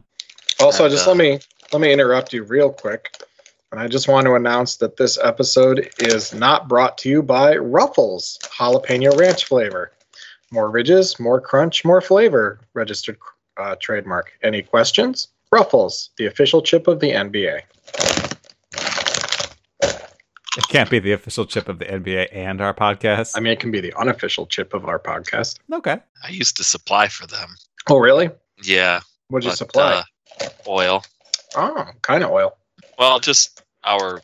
[0.61, 1.40] Also, And, just uh, let me
[1.72, 3.11] let me interrupt you real quick.
[3.72, 7.57] And I just want to announce that this episode is not brought to you by
[7.57, 9.92] Ruffles jalapeno ranch flavor.
[10.50, 12.61] More ridges, more crunch, more flavor.
[12.72, 13.18] Registered
[13.59, 14.33] uh, trademark.
[14.42, 15.29] Any questions?
[15.51, 17.62] Ruffles, the official chip of the NBA.
[20.57, 23.33] It can't be the official chip of the NBA and our podcast.
[23.37, 25.59] I mean, it can be the unofficial chip of our podcast.
[25.73, 25.99] okay.
[26.25, 27.55] I used to supply for them.
[27.88, 28.31] Oh, really?
[28.62, 29.01] Yeah.
[29.29, 30.03] What'd you supply?
[30.40, 31.05] uh, oil.
[31.57, 32.57] oh, kind of oil.
[32.99, 34.21] Well, just our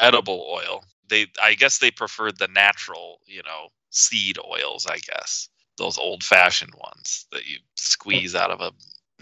[0.00, 0.84] edible oil.
[1.08, 4.86] They, I guess, they preferred the natural, you know, seed oils.
[4.86, 8.72] I guess those old-fashioned ones that you squeeze out of a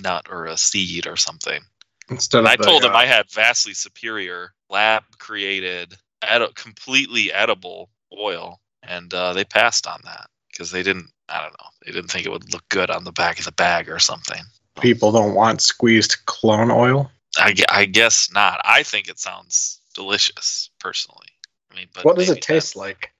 [0.02, 1.62] nut or a seed or something.
[2.10, 5.94] Instead And I the, told them uh, I had vastly superior lab-created,
[6.28, 11.10] edi- completely edible oil, and uh, they passed on that because they didn't.
[11.28, 11.68] I don't know.
[11.84, 14.42] They didn't think it would look good on the back of the bag or something.
[14.80, 17.10] people don't want squeezed clone oil.
[17.36, 18.60] I, I guess not.
[18.64, 21.28] I think it sounds delicious, personally.
[21.70, 23.12] I mean, but what does it taste like?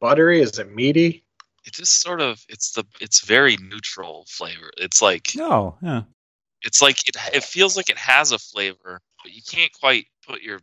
[0.00, 0.40] Buttery?
[0.40, 1.24] Is it meaty?
[1.64, 2.44] It just sort of.
[2.48, 2.84] It's the.
[3.00, 4.70] It's very neutral flavor.
[4.76, 5.32] It's like.
[5.34, 6.02] No, yeah.
[6.62, 7.16] It's like it.
[7.32, 10.60] It feels like it has a flavor, but you can't quite put your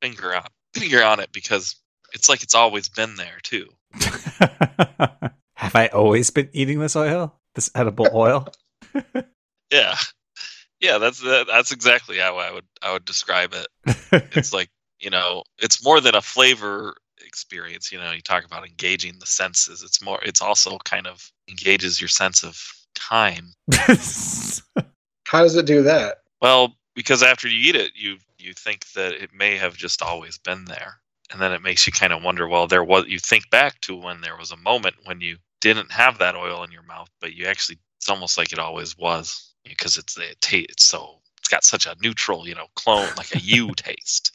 [0.00, 1.76] finger on finger on it because
[2.12, 3.68] it's like it's always been there too.
[5.56, 7.34] Have I always been eating this oil?
[7.54, 8.48] This edible oil?
[9.70, 9.96] Yeah,
[10.80, 10.98] yeah.
[10.98, 13.66] That's that, that's exactly how I would I would describe it.
[14.36, 14.68] It's like
[15.00, 16.94] you know, it's more than a flavor
[17.32, 17.90] experience.
[17.90, 19.82] You know, you talk about engaging the senses.
[19.82, 20.20] It's more.
[20.22, 22.60] It's also kind of engages your sense of
[22.94, 23.54] time.
[25.26, 26.18] How does it do that?
[26.42, 30.36] Well, because after you eat it, you you think that it may have just always
[30.36, 30.96] been there,
[31.30, 32.46] and then it makes you kind of wonder.
[32.46, 33.06] Well, there was.
[33.08, 36.62] You think back to when there was a moment when you didn't have that oil
[36.64, 37.78] in your mouth, but you actually.
[37.96, 41.20] It's almost like it always was because it's it ta- It's so.
[41.38, 44.32] It's got such a neutral, you know, clone like a you taste.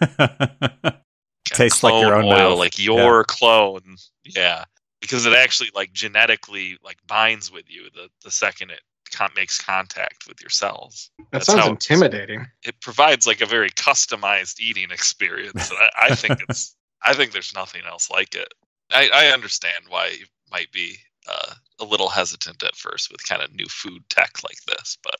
[1.50, 2.58] Got Tastes like your own oil, mouth.
[2.58, 3.96] like your clone.
[4.24, 4.64] Yeah,
[5.00, 9.60] because it actually like genetically like binds with you the the second it con- makes
[9.60, 11.10] contact with your cells.
[11.18, 12.46] That That's sounds intimidating.
[12.62, 15.70] It provides like a very customized eating experience.
[15.72, 18.52] I, I think it's I think there's nothing else like it.
[18.92, 20.96] I, I understand why you might be
[21.28, 25.16] uh, a little hesitant at first with kind of new food tech like this, but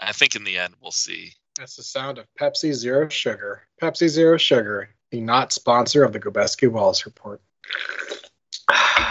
[0.00, 1.32] I think in the end we'll see.
[1.60, 3.64] That's the sound of Pepsi Zero Sugar.
[3.82, 7.42] Pepsi Zero Sugar, the not sponsor of the Gobeski Wallace Report.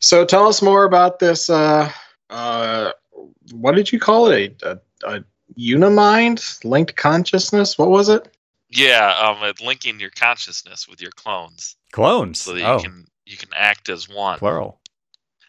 [0.00, 1.48] So tell us more about this.
[1.48, 1.90] Uh,
[2.28, 2.92] uh,
[3.52, 4.62] what did you call it?
[4.62, 5.24] A, a, a
[5.56, 7.78] unimind linked consciousness?
[7.78, 8.28] What was it?
[8.68, 12.40] Yeah, um, linking your consciousness with your clones Clones.
[12.40, 14.38] so that you oh, can you can act as one.
[14.38, 14.78] plural.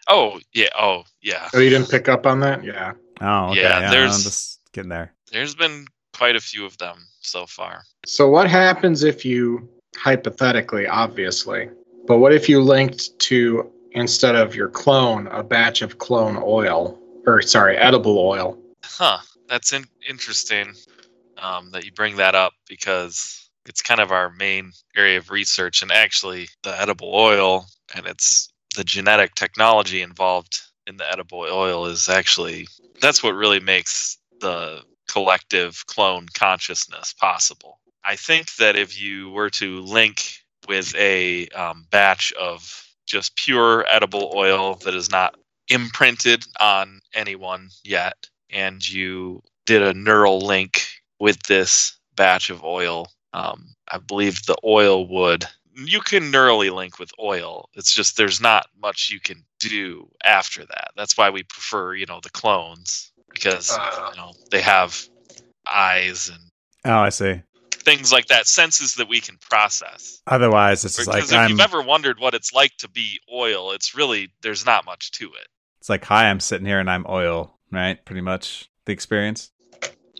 [0.07, 1.49] Oh yeah, oh yeah.
[1.53, 2.63] Oh, you didn't pick up on that?
[2.63, 2.93] Yeah.
[3.19, 3.61] Oh, okay.
[3.61, 5.14] Yeah, Yeah, there's- I'm just getting there.
[5.35, 5.85] There's been
[6.17, 7.83] quite a few of them so far.
[8.05, 9.67] So what happens if you
[9.97, 11.69] hypothetically, obviously,
[12.07, 16.97] but what if you linked to instead of your clone a batch of clone oil
[17.27, 18.57] or sorry, edible oil?
[18.85, 19.17] Huh.
[19.49, 20.73] That's in- interesting
[21.37, 25.81] um, that you bring that up because it's kind of our main area of research.
[25.81, 31.87] And actually, the edible oil and it's the genetic technology involved in the edible oil
[31.87, 32.69] is actually
[33.01, 34.81] that's what really makes the
[35.15, 37.79] collective clone consciousness possible.
[38.03, 43.85] I think that if you were to link with a um, batch of just pure
[43.89, 45.35] edible oil that is not
[45.69, 50.85] imprinted on anyone yet, and you did a neural link
[51.17, 55.45] with this batch of oil, um, I believe the oil would.
[55.75, 57.69] You can neurally link with oil.
[57.73, 60.91] It's just there's not much you can do after that.
[60.97, 64.11] That's why we prefer, you know, the clones because Ah.
[64.11, 65.07] you know they have
[65.67, 66.39] eyes and
[66.85, 67.41] Oh, I see.
[67.71, 70.21] things like that, senses that we can process.
[70.27, 71.49] Otherwise, it's Because like if I'm.
[71.51, 75.25] you've ever wondered what it's like to be oil, it's really there's not much to
[75.25, 75.47] it.
[75.79, 78.03] It's like, hi, I'm sitting here and I'm oil, right?
[78.05, 79.51] Pretty much the experience.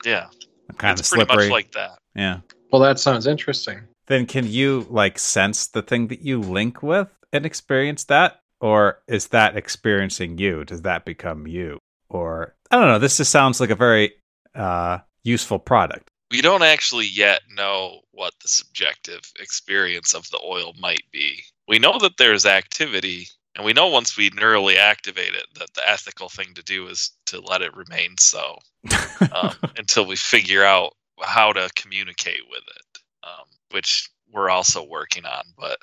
[0.04, 0.28] Yeah,
[0.70, 1.46] I'm kind of it's pretty slippery.
[1.46, 1.98] much like that.
[2.16, 2.40] yeah.
[2.72, 3.82] Well, that sounds interesting.
[4.08, 8.40] Then can you like sense the thing that you link with and experience that?
[8.62, 10.64] Or is that experiencing you?
[10.66, 11.80] Does that become you?
[12.10, 13.00] Or I don't know.
[13.00, 14.16] This just sounds like a very
[14.54, 16.12] uh, useful product.
[16.30, 21.42] We don't actually yet know what the subjective experience of the oil might be.
[21.70, 25.90] We know that there's activity, and we know once we neurally activate it that the
[25.90, 28.58] ethical thing to do is to let it remain so
[29.32, 35.26] um, until we figure out how to communicate with it, um, which we're also working
[35.26, 35.44] on.
[35.58, 35.78] But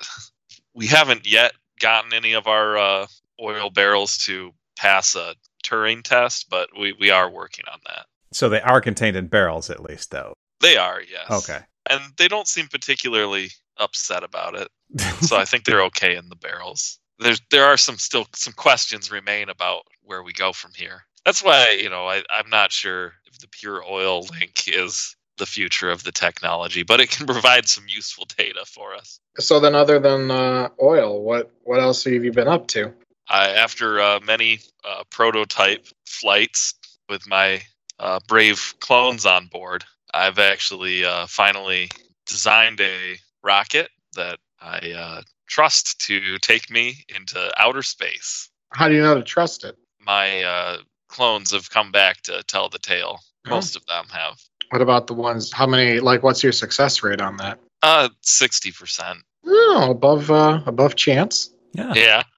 [0.75, 3.07] we haven't yet gotten any of our uh,
[3.41, 8.05] oil barrels to pass a Turing test, but we, we are working on that.
[8.33, 10.33] so they are contained in barrels, at least, though.
[10.59, 11.31] They are, yes.
[11.31, 11.59] Okay.
[11.89, 14.67] And they don't seem particularly upset about it.
[15.21, 16.99] So I think they're okay in the barrels.
[17.17, 21.05] There's there are some still some questions remain about where we go from here.
[21.25, 25.45] That's why, you know, I, I'm not sure if the pure oil link is the
[25.45, 29.19] future of the technology, but it can provide some useful data for us.
[29.39, 32.93] So then, other than uh, oil, what what else have you been up to?
[33.29, 36.73] I, after uh, many uh, prototype flights
[37.09, 37.61] with my
[37.99, 41.89] uh, brave clones on board, I've actually uh, finally
[42.27, 48.49] designed a rocket that I uh, trust to take me into outer space.
[48.71, 49.77] How do you know to trust it?
[49.99, 50.77] My uh,
[51.09, 53.19] clones have come back to tell the tale.
[53.45, 53.49] Oh.
[53.49, 54.39] Most of them have.
[54.69, 55.51] What about the ones?
[55.51, 55.99] How many?
[55.99, 57.59] Like, what's your success rate on that?
[57.81, 59.19] Uh, sixty percent.
[59.45, 61.51] Oh, above uh, above chance.
[61.73, 61.93] Yeah.
[61.93, 62.32] Yeah, but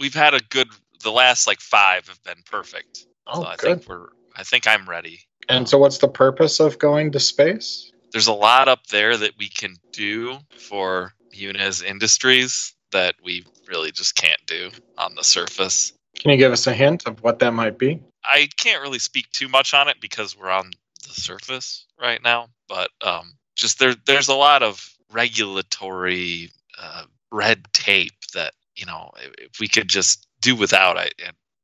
[0.00, 0.68] we've had a good.
[1.02, 3.06] The last like five have been perfect.
[3.26, 3.60] Oh, so I good.
[3.60, 4.08] think we're.
[4.36, 5.20] I think I'm ready.
[5.48, 7.92] And so, what's the purpose of going to space?
[8.12, 13.92] There's a lot up there that we can do for Muniz Industries that we really
[13.92, 15.92] just can't do on the surface.
[16.18, 18.02] Can you give us a hint of what that might be?
[18.24, 20.72] I can't really speak too much on it because we're on
[21.06, 22.48] the surface right now.
[22.68, 29.10] But um, just there, there's a lot of regulatory uh, red tape that you know
[29.18, 31.14] if- if we could just do without it,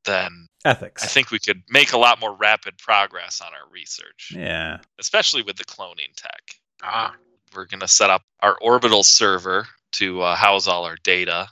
[0.04, 1.02] then Ethics.
[1.02, 4.78] I think we could make a lot more rapid progress on our research, Yeah.
[5.00, 6.42] especially with the cloning tech.
[6.82, 7.14] Ah,
[7.54, 11.48] We're going to set up our orbital server to uh, house all our data.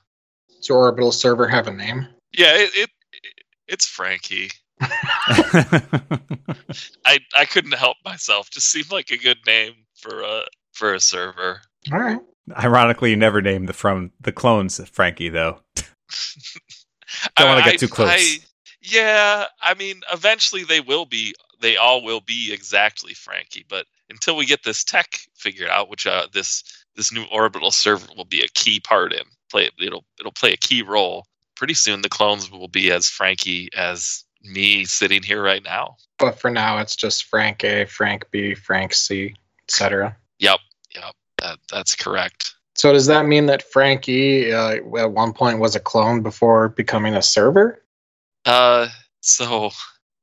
[0.56, 2.06] does your orbital server have a name?
[2.32, 2.90] Yeah, it, it
[3.68, 4.50] it's Frankie.
[4.80, 6.10] I
[7.36, 8.50] I couldn't help myself.
[8.50, 11.60] Just seemed like a good name for a for a server.
[11.92, 12.20] All right.
[12.56, 15.60] Ironically, you never named the from the clones Frankie though.
[15.78, 15.82] I
[17.36, 18.10] don't wanna get too close.
[18.10, 18.38] I-
[18.86, 21.34] yeah, I mean, eventually they will be.
[21.60, 23.64] They all will be exactly Frankie.
[23.66, 26.62] But until we get this tech figured out, which uh, this
[26.94, 30.58] this new orbital server will be a key part in, play it'll it'll play a
[30.58, 31.24] key role.
[31.56, 35.96] Pretty soon, the clones will be as Frankie as me sitting here right now.
[36.18, 39.34] But for now, it's just Frank A, Frank B, Frank C,
[39.66, 40.16] etc.
[40.40, 40.60] Yep, yep,
[41.44, 42.54] that that's correct.
[42.74, 46.70] So does that mean that Frank E uh, at one point was a clone before
[46.70, 47.82] becoming a server?
[48.44, 48.88] Uh,
[49.20, 49.70] so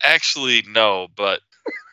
[0.04, 1.42] actually, no, but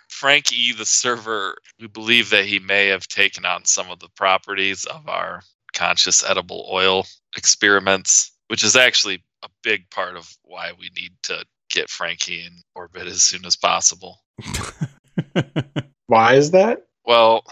[0.08, 4.08] Frank E, the server, we believe that he may have taken on some of the
[4.16, 5.42] properties of our
[5.74, 11.44] conscious edible oil experiments, which is actually a big part of why we need to
[11.70, 14.18] get Frankie in orbit as soon as possible.
[16.06, 16.86] Why is that?
[17.04, 17.44] Well,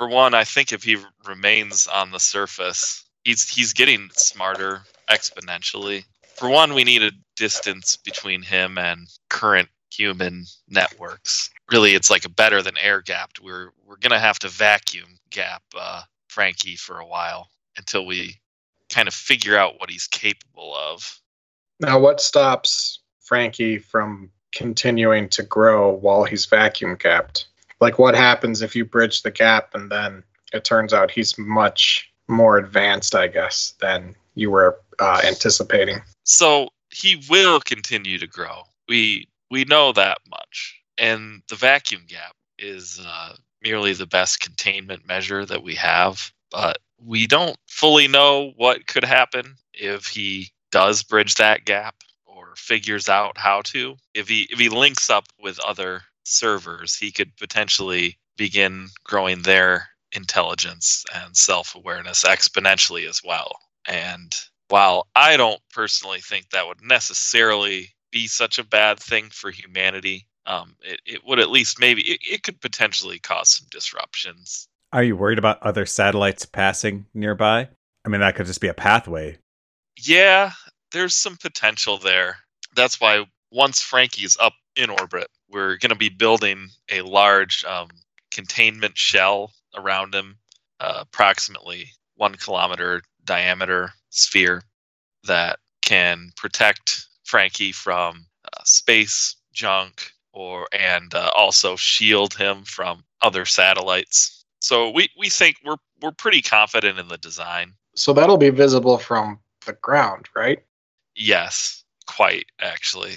[0.00, 0.96] for one, I think if he
[1.28, 6.06] remains on the surface, he's he's getting smarter exponentially.
[6.36, 11.50] For one, we need a distance between him and current human networks.
[11.70, 13.42] Really, it's like a better than air gapped.
[13.42, 18.36] We're we're gonna have to vacuum gap uh, Frankie for a while until we
[18.88, 21.20] kind of figure out what he's capable of.
[21.78, 27.48] Now, what stops Frankie from continuing to grow while he's vacuum gapped?
[27.80, 32.10] Like, what happens if you bridge the gap and then it turns out he's much
[32.28, 36.00] more advanced, I guess, than you were uh, anticipating?
[36.24, 38.62] So he will continue to grow.
[38.88, 45.06] We we know that much, and the vacuum gap is uh, merely the best containment
[45.06, 46.32] measure that we have.
[46.50, 51.94] But we don't fully know what could happen if he does bridge that gap
[52.26, 53.96] or figures out how to.
[54.14, 59.88] If he if he links up with other servers, he could potentially begin growing their
[60.12, 63.52] intelligence and self-awareness exponentially as well.
[63.86, 64.34] And
[64.68, 70.26] while I don't personally think that would necessarily be such a bad thing for humanity,
[70.46, 74.68] um, it, it would at least maybe it, it could potentially cause some disruptions.
[74.92, 77.68] Are you worried about other satellites passing nearby?
[78.04, 79.38] I mean, that could just be a pathway.
[80.02, 80.52] Yeah,
[80.92, 82.38] there's some potential there.
[82.74, 87.88] That's why once Frankie's up in orbit, we're going to be building a large um,
[88.30, 90.36] containment shell around him,
[90.80, 94.62] uh, approximately one kilometer diameter sphere
[95.24, 103.02] that can protect Frankie from uh, space junk or and uh, also shield him from
[103.22, 104.44] other satellites.
[104.60, 107.74] So we, we think we're we're pretty confident in the design.
[107.94, 110.62] So that'll be visible from the ground, right?
[111.14, 113.16] Yes, quite actually.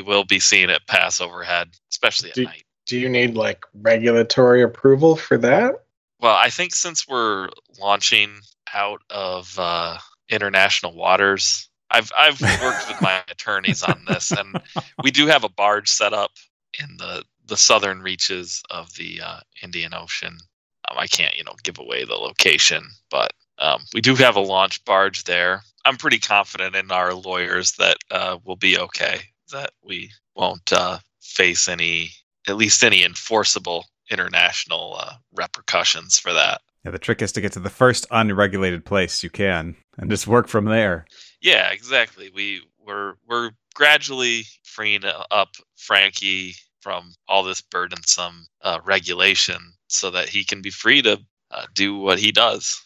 [0.00, 2.64] We will be seeing it pass overhead, especially at Do- night.
[2.86, 5.74] Do you need like regulatory approval for that?
[6.20, 8.30] Well, I think since we're launching
[8.72, 9.98] out of uh,
[10.30, 14.60] international waters, I've I've worked with my attorneys on this, and
[15.02, 16.30] we do have a barge set up
[16.80, 20.38] in the the southern reaches of the uh, Indian Ocean.
[20.90, 24.40] Um, I can't, you know, give away the location, but um, we do have a
[24.40, 25.62] launch barge there.
[25.84, 29.20] I'm pretty confident in our lawyers that uh, we'll be okay.
[29.52, 32.10] That we won't uh, face any,
[32.46, 36.60] at least any enforceable international uh, repercussions for that.
[36.84, 40.26] Yeah, the trick is to get to the first unregulated place you can and just
[40.26, 41.06] work from there.
[41.40, 42.30] Yeah, exactly.
[42.34, 50.28] We we're we're gradually freeing up Frankie from all this burdensome uh, regulation so that
[50.28, 51.20] he can be free to
[51.50, 52.80] uh, do what he does.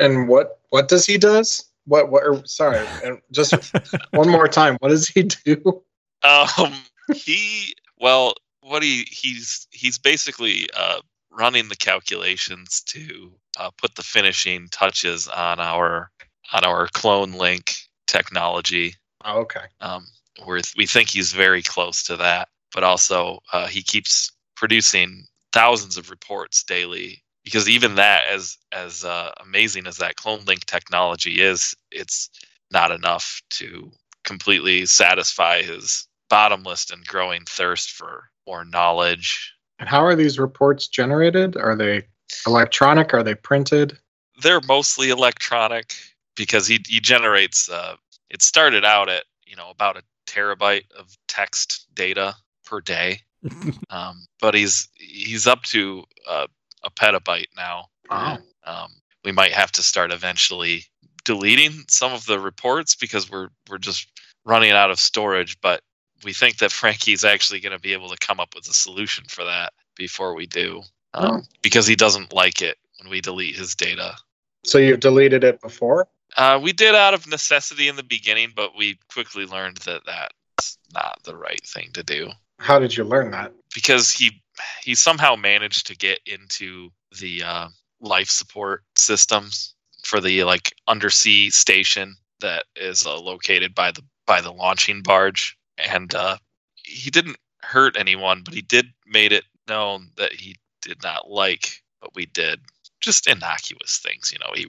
[0.00, 1.64] And what what does he does?
[1.86, 2.24] What what?
[2.24, 3.54] Or, sorry, and just
[4.10, 4.76] one more time.
[4.80, 5.82] What does he do?
[6.22, 6.74] Um,
[7.14, 11.00] he well, what he he's he's basically uh,
[11.30, 16.10] running the calculations to uh, put the finishing touches on our
[16.52, 17.74] on our clone link
[18.06, 18.94] technology.
[19.24, 19.66] Oh, okay.
[19.80, 20.06] Um,
[20.44, 25.96] where we think he's very close to that, but also uh, he keeps producing thousands
[25.96, 31.40] of reports daily because even that as as uh, amazing as that clone link technology
[31.40, 32.30] is it's
[32.70, 33.90] not enough to
[34.28, 40.88] completely satisfy his bottomless and growing thirst for more knowledge And how are these reports
[40.88, 41.56] generated?
[41.56, 42.02] Are they
[42.46, 43.14] electronic?
[43.14, 43.98] Are they printed?
[44.42, 45.94] they're mostly electronic
[46.36, 47.96] because he he generates uh
[48.30, 52.34] it started out at you know about a terabyte of text data
[52.66, 53.20] per day
[53.90, 56.46] um but he's he's up to uh,
[56.84, 58.38] a petabyte now Wow.
[58.64, 58.90] um
[59.24, 60.84] we might have to start eventually
[61.28, 64.08] deleting some of the reports because we're we're just
[64.46, 65.82] running out of storage but
[66.24, 69.24] we think that frankie's actually going to be able to come up with a solution
[69.28, 70.78] for that before we do
[71.12, 71.42] um, Oh.
[71.60, 74.16] because he doesn't like it when we delete his data
[74.64, 76.08] So you've deleted it before?
[76.38, 80.78] uh, we did out of necessity in the beginning, but we quickly learned that that's
[80.94, 83.52] not the right thing to do How did you learn that?
[83.74, 84.40] because he
[84.82, 86.88] he somehow managed to get into
[87.20, 87.68] the uh,
[88.00, 89.74] life support systems
[90.08, 95.56] for the like undersea station that is uh, located by the by the launching barge,
[95.76, 96.38] and uh,
[96.74, 101.82] he didn't hurt anyone, but he did made it known that he did not like
[102.00, 102.60] what we did.
[103.00, 104.52] Just innocuous things, you know.
[104.54, 104.66] He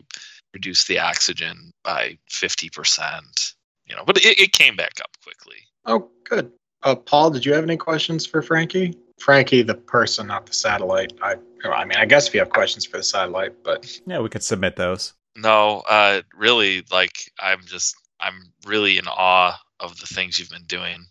[0.53, 3.53] reduced the oxygen by 50%,
[3.85, 5.57] you know, but it, it came back up quickly.
[5.85, 6.51] Oh, good.
[6.83, 8.95] Uh, Paul, did you have any questions for Frankie?
[9.19, 11.13] Frankie, the person, not the satellite.
[11.21, 11.35] I,
[11.65, 14.43] I mean, I guess if you have questions for the satellite, but yeah, we could
[14.43, 15.13] submit those.
[15.41, 20.65] No, uh, really, like, I'm just, I'm really in awe of the things you've been
[20.65, 21.05] doing,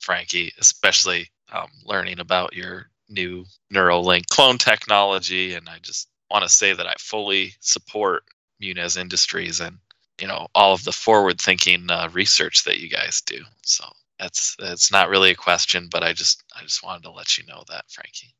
[0.00, 5.54] Frankie, especially um, learning about your new Neuralink clone technology.
[5.54, 8.24] And I just want to say that I fully support
[8.62, 9.78] Muniz Industries and,
[10.20, 13.42] you know, all of the forward thinking uh, research that you guys do.
[13.64, 13.84] So
[14.18, 17.44] that's, that's not really a question, but I just, I just wanted to let you
[17.46, 18.34] know that, Frankie.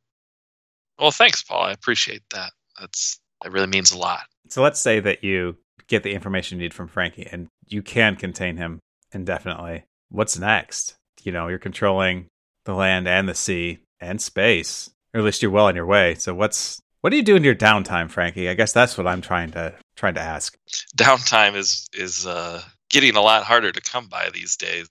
[0.99, 1.62] Well, thanks, Paul.
[1.62, 2.53] I appreciate that.
[2.78, 4.20] That's, that really means a lot.
[4.49, 8.16] So let's say that you get the information you need from Frankie and you can
[8.16, 8.80] contain him
[9.12, 9.84] indefinitely.
[10.11, 10.95] What's next?
[11.22, 12.26] You know, you're controlling
[12.64, 14.90] the land and the sea and space.
[15.14, 16.14] Or at least you're well on your way.
[16.14, 18.49] So what's what do you do in your downtime, Frankie?
[18.49, 20.57] I guess that's what I'm trying to trying to ask.
[20.97, 24.88] downtime is is uh, getting a lot harder to come by these days.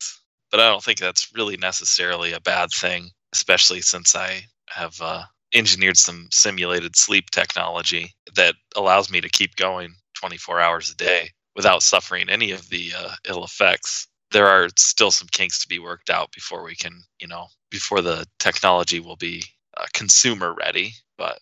[0.52, 5.24] But I don't think that's really necessarily a bad thing, especially since I have uh,
[5.54, 11.30] engineered some simulated sleep technology that allows me to keep going 24 hours a day
[11.56, 14.08] without suffering any of the uh, ill effects.
[14.32, 18.02] There are still some kinks to be worked out before we can, you know, before
[18.02, 19.44] the technology will be
[19.76, 20.94] uh, consumer ready.
[21.18, 21.40] But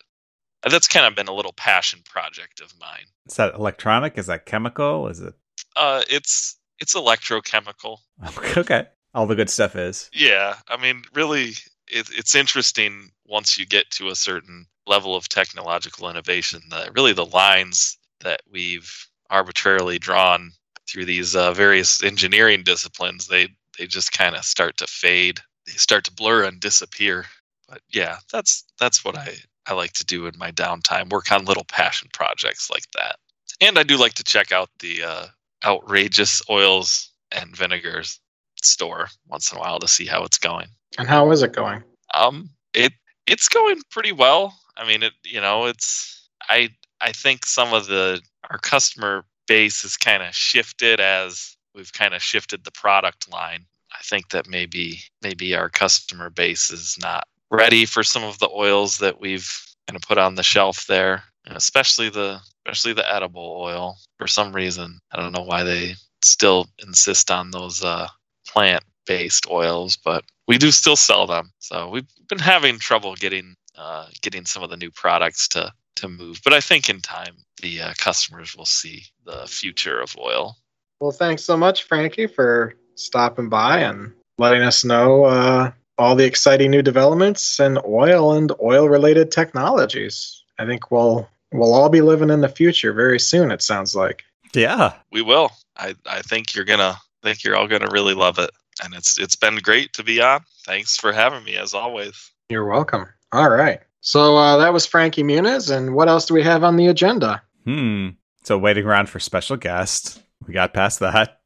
[0.70, 3.06] that's kind of been a little passion project of mine.
[3.28, 4.18] Is that electronic?
[4.18, 5.08] Is that chemical?
[5.08, 5.34] Is it
[5.76, 7.98] Uh, it's it's electrochemical.
[8.58, 8.88] okay?
[9.14, 10.10] All the good stuff is.
[10.14, 11.54] Yeah, I mean, really,
[11.90, 16.62] it, it's interesting once you get to a certain level of technological innovation.
[16.70, 18.92] That really the lines that we've
[19.30, 20.52] arbitrarily drawn
[20.90, 25.40] through these uh, various engineering disciplines, they they just kind of start to fade.
[25.66, 27.26] They start to blur and disappear.
[27.68, 29.36] But yeah, that's that's what I
[29.66, 31.12] I like to do in my downtime.
[31.12, 33.18] Work on little passion projects like that.
[33.62, 35.26] And I do like to check out the uh,
[35.64, 38.20] outrageous oils and vinegars
[38.62, 40.68] store once in a while to see how it's going.
[41.00, 41.82] And how is it going?
[42.14, 42.94] Um, it
[43.26, 44.54] it's going pretty well.
[44.76, 46.70] I mean, it you know, it's I
[47.02, 48.22] I think some of the
[48.52, 53.66] our customer base has kind of shifted as we've kind of shifted the product line.
[53.94, 58.50] I think that maybe maybe our customer base is not ready for some of the
[58.50, 59.50] oils that we've
[59.88, 63.98] kind of put on the shelf there, and especially the especially the edible oil.
[64.18, 68.10] For some reason, I don't know why they still insist on those uh,
[68.46, 71.52] plant based oils, but we do still sell them.
[71.58, 76.08] So we've been having trouble getting uh, getting some of the new products to to
[76.08, 76.40] move.
[76.44, 80.56] But I think in time the uh, customers will see the future of oil.
[81.02, 86.26] Well, thanks so much, Frankie, for stopping by and letting us know uh, all the
[86.26, 90.44] exciting new developments in oil and oil-related technologies.
[90.60, 93.50] I think we'll we'll all be living in the future very soon.
[93.50, 94.24] It sounds like.
[94.54, 94.94] Yeah.
[95.12, 95.52] We will.
[95.78, 98.52] I, I think you're gonna I think you're all gonna really love it.
[98.84, 100.42] And it's it's been great to be on.
[100.66, 102.32] Thanks for having me as always.
[102.50, 103.06] You're welcome.
[103.32, 103.82] All right.
[104.02, 107.42] So uh, that was Frankie Muniz, and what else do we have on the agenda?
[107.66, 108.10] Hmm.
[108.44, 110.22] So waiting around for special guest.
[110.48, 111.38] We got past that.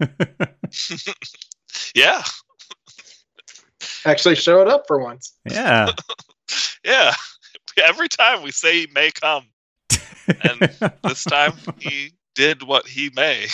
[1.94, 2.22] yeah,
[4.04, 5.34] Actually, showed up for once.
[5.44, 5.90] yeah.
[6.84, 7.12] yeah.
[7.76, 9.44] Every time we say he may come,
[10.42, 10.60] And
[11.02, 13.46] this time he did what he may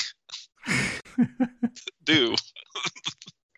[2.04, 2.34] do.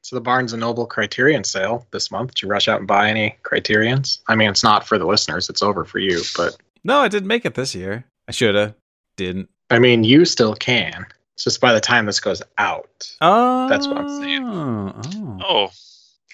[0.03, 2.35] So the Barnes and Noble Criterion sale this month.
[2.35, 4.23] Did you rush out and buy any Criterions?
[4.27, 6.23] I mean, it's not for the listeners; it's over for you.
[6.35, 8.07] But no, I didn't make it this year.
[8.27, 8.75] I should have.
[9.19, 9.51] Didn't.
[9.71, 11.05] I mean, you still can.
[11.35, 13.69] It's just by the time this goes out, Oh.
[13.69, 14.45] That's what I'm saying.
[14.47, 15.39] Oh, oh.
[15.47, 15.69] Oh,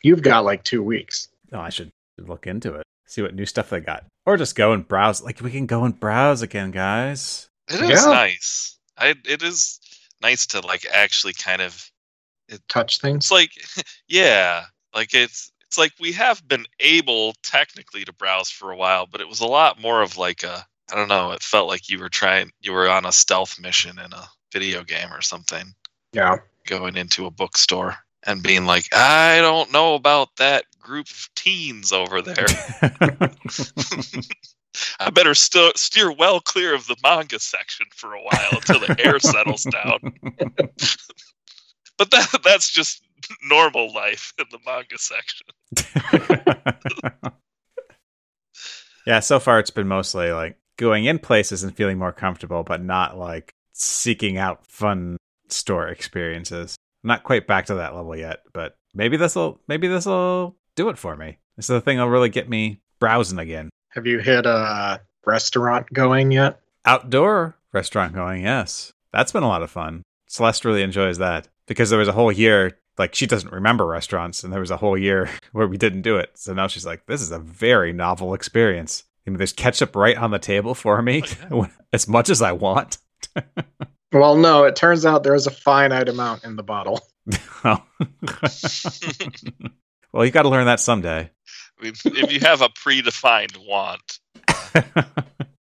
[0.04, 1.28] you've got like two weeks.
[1.52, 2.84] Oh, I should look into it.
[3.06, 4.04] See what new stuff they got.
[4.24, 5.20] Or just go and browse.
[5.22, 7.48] Like we can go and browse again, guys.
[7.68, 8.10] it is Yeah.
[8.12, 8.78] nice.
[8.96, 9.80] I it is
[10.22, 11.90] nice to like actually kind of
[12.68, 13.24] Touch things.
[13.24, 13.50] it's like
[14.08, 19.06] yeah, like it's it's like we have been able technically to browse for a while,
[19.06, 21.88] but it was a lot more of like a I don't know, it felt like
[21.88, 25.74] you were trying you were on a stealth mission in a video game or something.
[26.12, 26.36] Yeah.
[26.66, 31.92] going into a bookstore and being like, I don't know about that group of teens
[31.92, 32.46] over there.
[35.00, 38.96] I better st- steer well clear of the manga section for a while until the
[39.04, 40.14] air settles down.
[41.98, 43.02] But that that's just
[43.42, 45.46] normal life in the manga section.
[49.06, 52.82] yeah, so far it's been mostly like going in places and feeling more comfortable, but
[52.82, 55.16] not like seeking out fun
[55.48, 56.76] store experiences.
[57.02, 60.98] I'm not quite back to that level yet, but maybe this'll maybe this'll do it
[60.98, 61.38] for me.
[61.56, 63.70] This is the thing that'll really get me browsing again.
[63.90, 66.60] Have you hit a restaurant going yet?
[66.84, 68.92] Outdoor restaurant going, yes.
[69.12, 70.02] That's been a lot of fun.
[70.26, 74.44] Celeste really enjoys that because there was a whole year like she doesn't remember restaurants
[74.44, 76.30] and there was a whole year where we didn't do it.
[76.34, 79.04] So now she's like, this is a very novel experience.
[79.24, 81.24] You know, there's ketchup right on the table for me
[81.92, 82.98] as much as I want.
[84.12, 84.64] Well, no.
[84.64, 87.00] It turns out there is a finite amount in the bottle.
[90.12, 91.30] well, you got to learn that someday.
[91.80, 94.20] I mean, if you have a predefined want,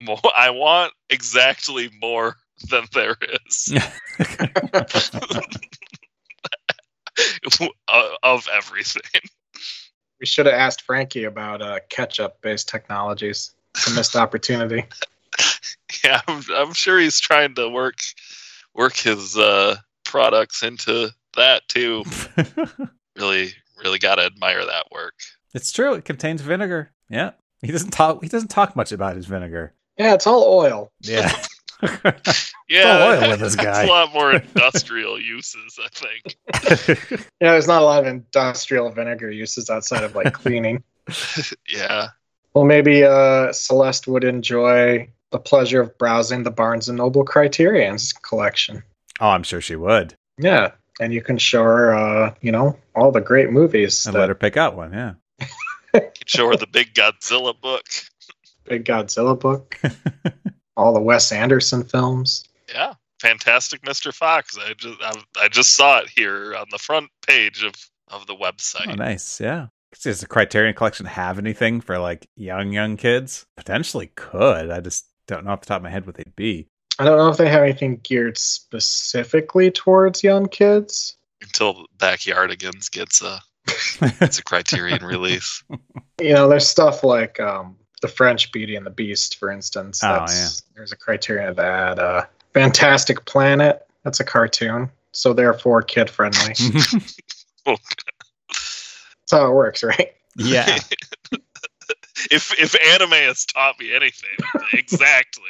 [0.02, 2.36] more, I want exactly more
[2.70, 3.74] than there is
[7.88, 9.20] of- of everything.
[10.20, 13.52] We should have asked Frankie about uh, ketchup-based technologies.
[13.76, 14.84] It's a missed opportunity.
[16.04, 17.96] Yeah, I'm, I'm sure he's trying to work
[18.74, 22.04] work his uh, products into that too.
[23.16, 23.52] Really,
[23.82, 25.14] really got to admire that work.
[25.54, 25.94] it's true.
[25.94, 26.92] It contains vinegar.
[27.10, 27.32] Yeah.
[27.62, 28.22] He doesn't talk.
[28.22, 29.74] He doesn't talk much about his vinegar.
[29.98, 30.92] Yeah, it's all oil.
[31.00, 31.32] Yeah.
[32.68, 33.82] Yeah, oil with this it has guy.
[33.84, 36.36] a lot more industrial uses, I think.
[37.40, 40.82] Yeah, there's not a lot of industrial vinegar uses outside of like cleaning.
[41.68, 42.08] Yeah,
[42.52, 48.12] Well, maybe uh, Celeste would enjoy the pleasure of browsing the Barnes and Noble Criterion's
[48.12, 48.82] collection.
[49.20, 50.14] oh, I'm sure she would.
[50.38, 54.04] Yeah, and you can show her, uh, you know, all the great movies.
[54.06, 54.92] And that let her pick out one.
[54.92, 55.14] Yeah.
[55.40, 55.46] you
[56.00, 57.84] can show her the big Godzilla book.
[58.64, 59.78] big Godzilla book,
[60.78, 62.44] all the Wes Anderson films.
[62.72, 64.14] Yeah, Fantastic Mr.
[64.14, 64.56] Fox.
[64.58, 65.12] I just I,
[65.42, 67.74] I just saw it here on the front page of
[68.08, 68.88] of the website.
[68.88, 69.40] Oh, nice.
[69.40, 69.66] Yeah.
[70.02, 73.46] Does the Criterion Collection have anything for like young, young kids?
[73.56, 74.70] Potentially could.
[74.70, 76.68] I just don't know off the top of my head what they'd be.
[76.98, 81.16] I don't know if they have anything geared specifically towards young kids.
[81.40, 83.40] Until Backyardigans gets a
[84.20, 85.62] it's a Criterion release.
[86.20, 90.00] You know, there's stuff like um, the French Beauty and the Beast, for instance.
[90.02, 91.98] Oh, That's, There's a Criterion of that.
[91.98, 92.24] Uh,
[92.54, 93.86] Fantastic Planet.
[94.04, 96.54] That's a cartoon, so therefore kid friendly.
[97.66, 100.12] That's how it works, right?
[100.36, 100.78] yeah.
[102.30, 104.36] if if anime has taught me anything,
[104.72, 105.42] exactly.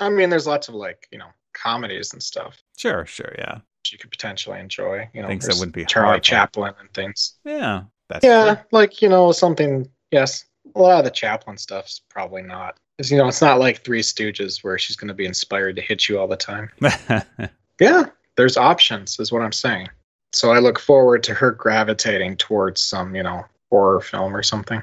[0.00, 3.34] I mean, there's lots of like you know comedies and stuff Sure, sure.
[3.38, 3.56] Yeah.
[3.56, 5.08] that you could potentially enjoy.
[5.12, 6.22] You know, Things that wouldn't be Charlie horrible.
[6.24, 7.34] Chaplin and things.
[7.44, 7.82] Yeah.
[8.08, 8.64] That's Yeah, true.
[8.72, 9.88] like you know something.
[10.12, 10.44] Yes,
[10.76, 12.76] a lot of the Chaplin stuff's probably not.
[12.98, 15.82] 'Cause, you know, it's not like Three Stooges where she's going to be inspired to
[15.82, 16.70] hit you all the time.
[17.80, 18.04] Yeah,
[18.36, 19.88] there's options, is what I'm saying.
[20.32, 24.80] So I look forward to her gravitating towards some, you know, horror film or something.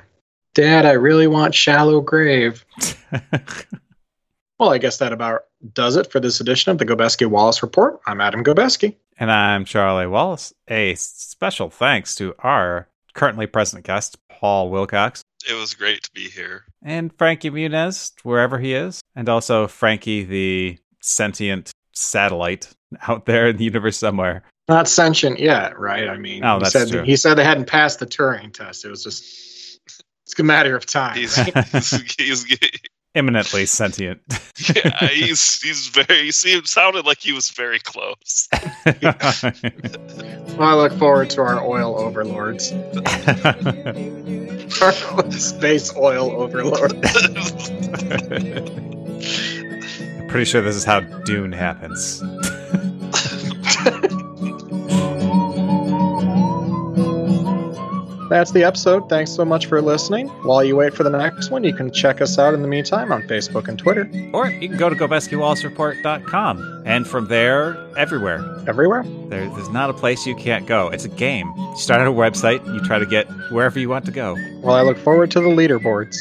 [0.53, 2.65] Dad, I really want Shallow Grave.
[4.59, 7.97] Well, I guess that about does it for this edition of the Gobeski Wallace Report.
[8.05, 8.93] I'm Adam Gobeski.
[9.17, 10.53] and I'm Charlie Wallace.
[10.67, 16.30] A special thanks to our currently present guest, Paul Wilcox, It was great to be
[16.30, 16.66] here.
[16.84, 22.70] and Frankie Muniz, wherever he is, and also Frankie, the sentient satellite
[23.07, 24.43] out there in the universe somewhere.
[24.68, 26.07] Not sentient yet, right?
[26.07, 27.03] I mean, Oh, he said true.
[27.03, 28.86] he said they hadn't passed the Turing test.
[28.86, 29.24] It was just
[30.26, 31.18] it's a matter of time.
[31.18, 31.66] He's, right?
[31.72, 32.45] he's, he's
[33.16, 34.22] Imminently sentient.
[34.76, 36.26] yeah, he's he's very.
[36.26, 38.47] He seemed sounded like he was very close.
[39.01, 39.16] Well,
[40.60, 42.72] I look forward to our oil overlords,
[44.82, 47.01] our space oil overlord.
[50.30, 52.22] Pretty sure this is how Dune happens.
[58.30, 59.09] That's the episode.
[59.09, 60.27] Thanks so much for listening.
[60.43, 63.11] While you wait for the next one, you can check us out in the meantime
[63.11, 64.09] on Facebook and Twitter.
[64.34, 66.84] Or you can go to gobeskiwallacereport.com.
[66.86, 68.45] And from there, everywhere.
[68.67, 69.03] Everywhere.
[69.30, 70.89] There, there's not a place you can't go.
[70.89, 71.51] It's a game.
[71.57, 74.36] You start at a website, you try to get wherever you want to go.
[74.61, 76.15] Well, I look forward to the leaderboards.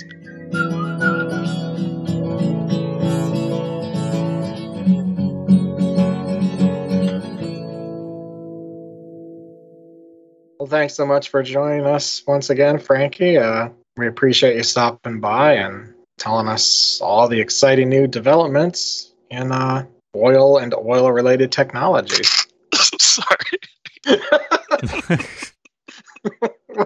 [10.68, 13.38] Well, thanks so much for joining us once again, Frankie.
[13.38, 19.50] Uh, we appreciate you stopping by and telling us all the exciting new developments in
[19.50, 22.46] uh, oil and oil related technologies.
[23.00, 23.58] Sorry,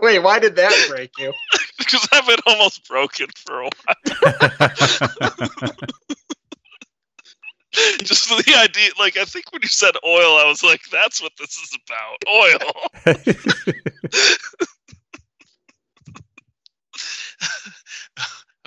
[0.00, 1.32] Wait, why did that break you?
[1.78, 5.72] because I've been almost broken for a while.
[8.02, 11.32] Just the idea, like I think when you said oil, I was like, "That's what
[11.38, 12.72] this is about, oil."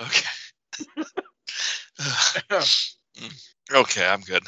[0.00, 0.28] okay.
[3.72, 4.42] okay, I'm good.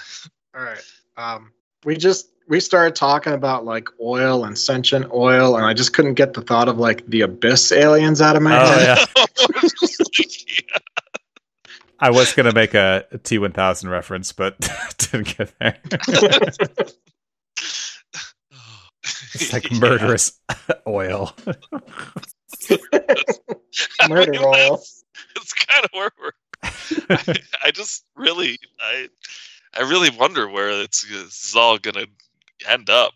[0.57, 0.83] All right.
[1.17, 1.53] Um,
[1.85, 6.15] we just we started talking about like oil and sentient oil, and I just couldn't
[6.15, 8.99] get the thought of like the abyss aliens out of my Oh, head.
[9.19, 10.79] yeah.
[12.01, 14.59] I was going to make a T one thousand reference, but
[14.99, 15.79] didn't get there.
[19.35, 20.33] It's like murderous
[20.87, 21.35] oil.
[22.71, 22.85] Murder
[24.01, 24.53] I mean, oil.
[24.53, 25.05] that's-
[25.37, 26.33] It's kind of where we're.
[27.11, 27.35] I,
[27.67, 29.09] I just really, I,
[29.75, 32.07] I really wonder where it's this is all gonna
[32.69, 33.13] end up.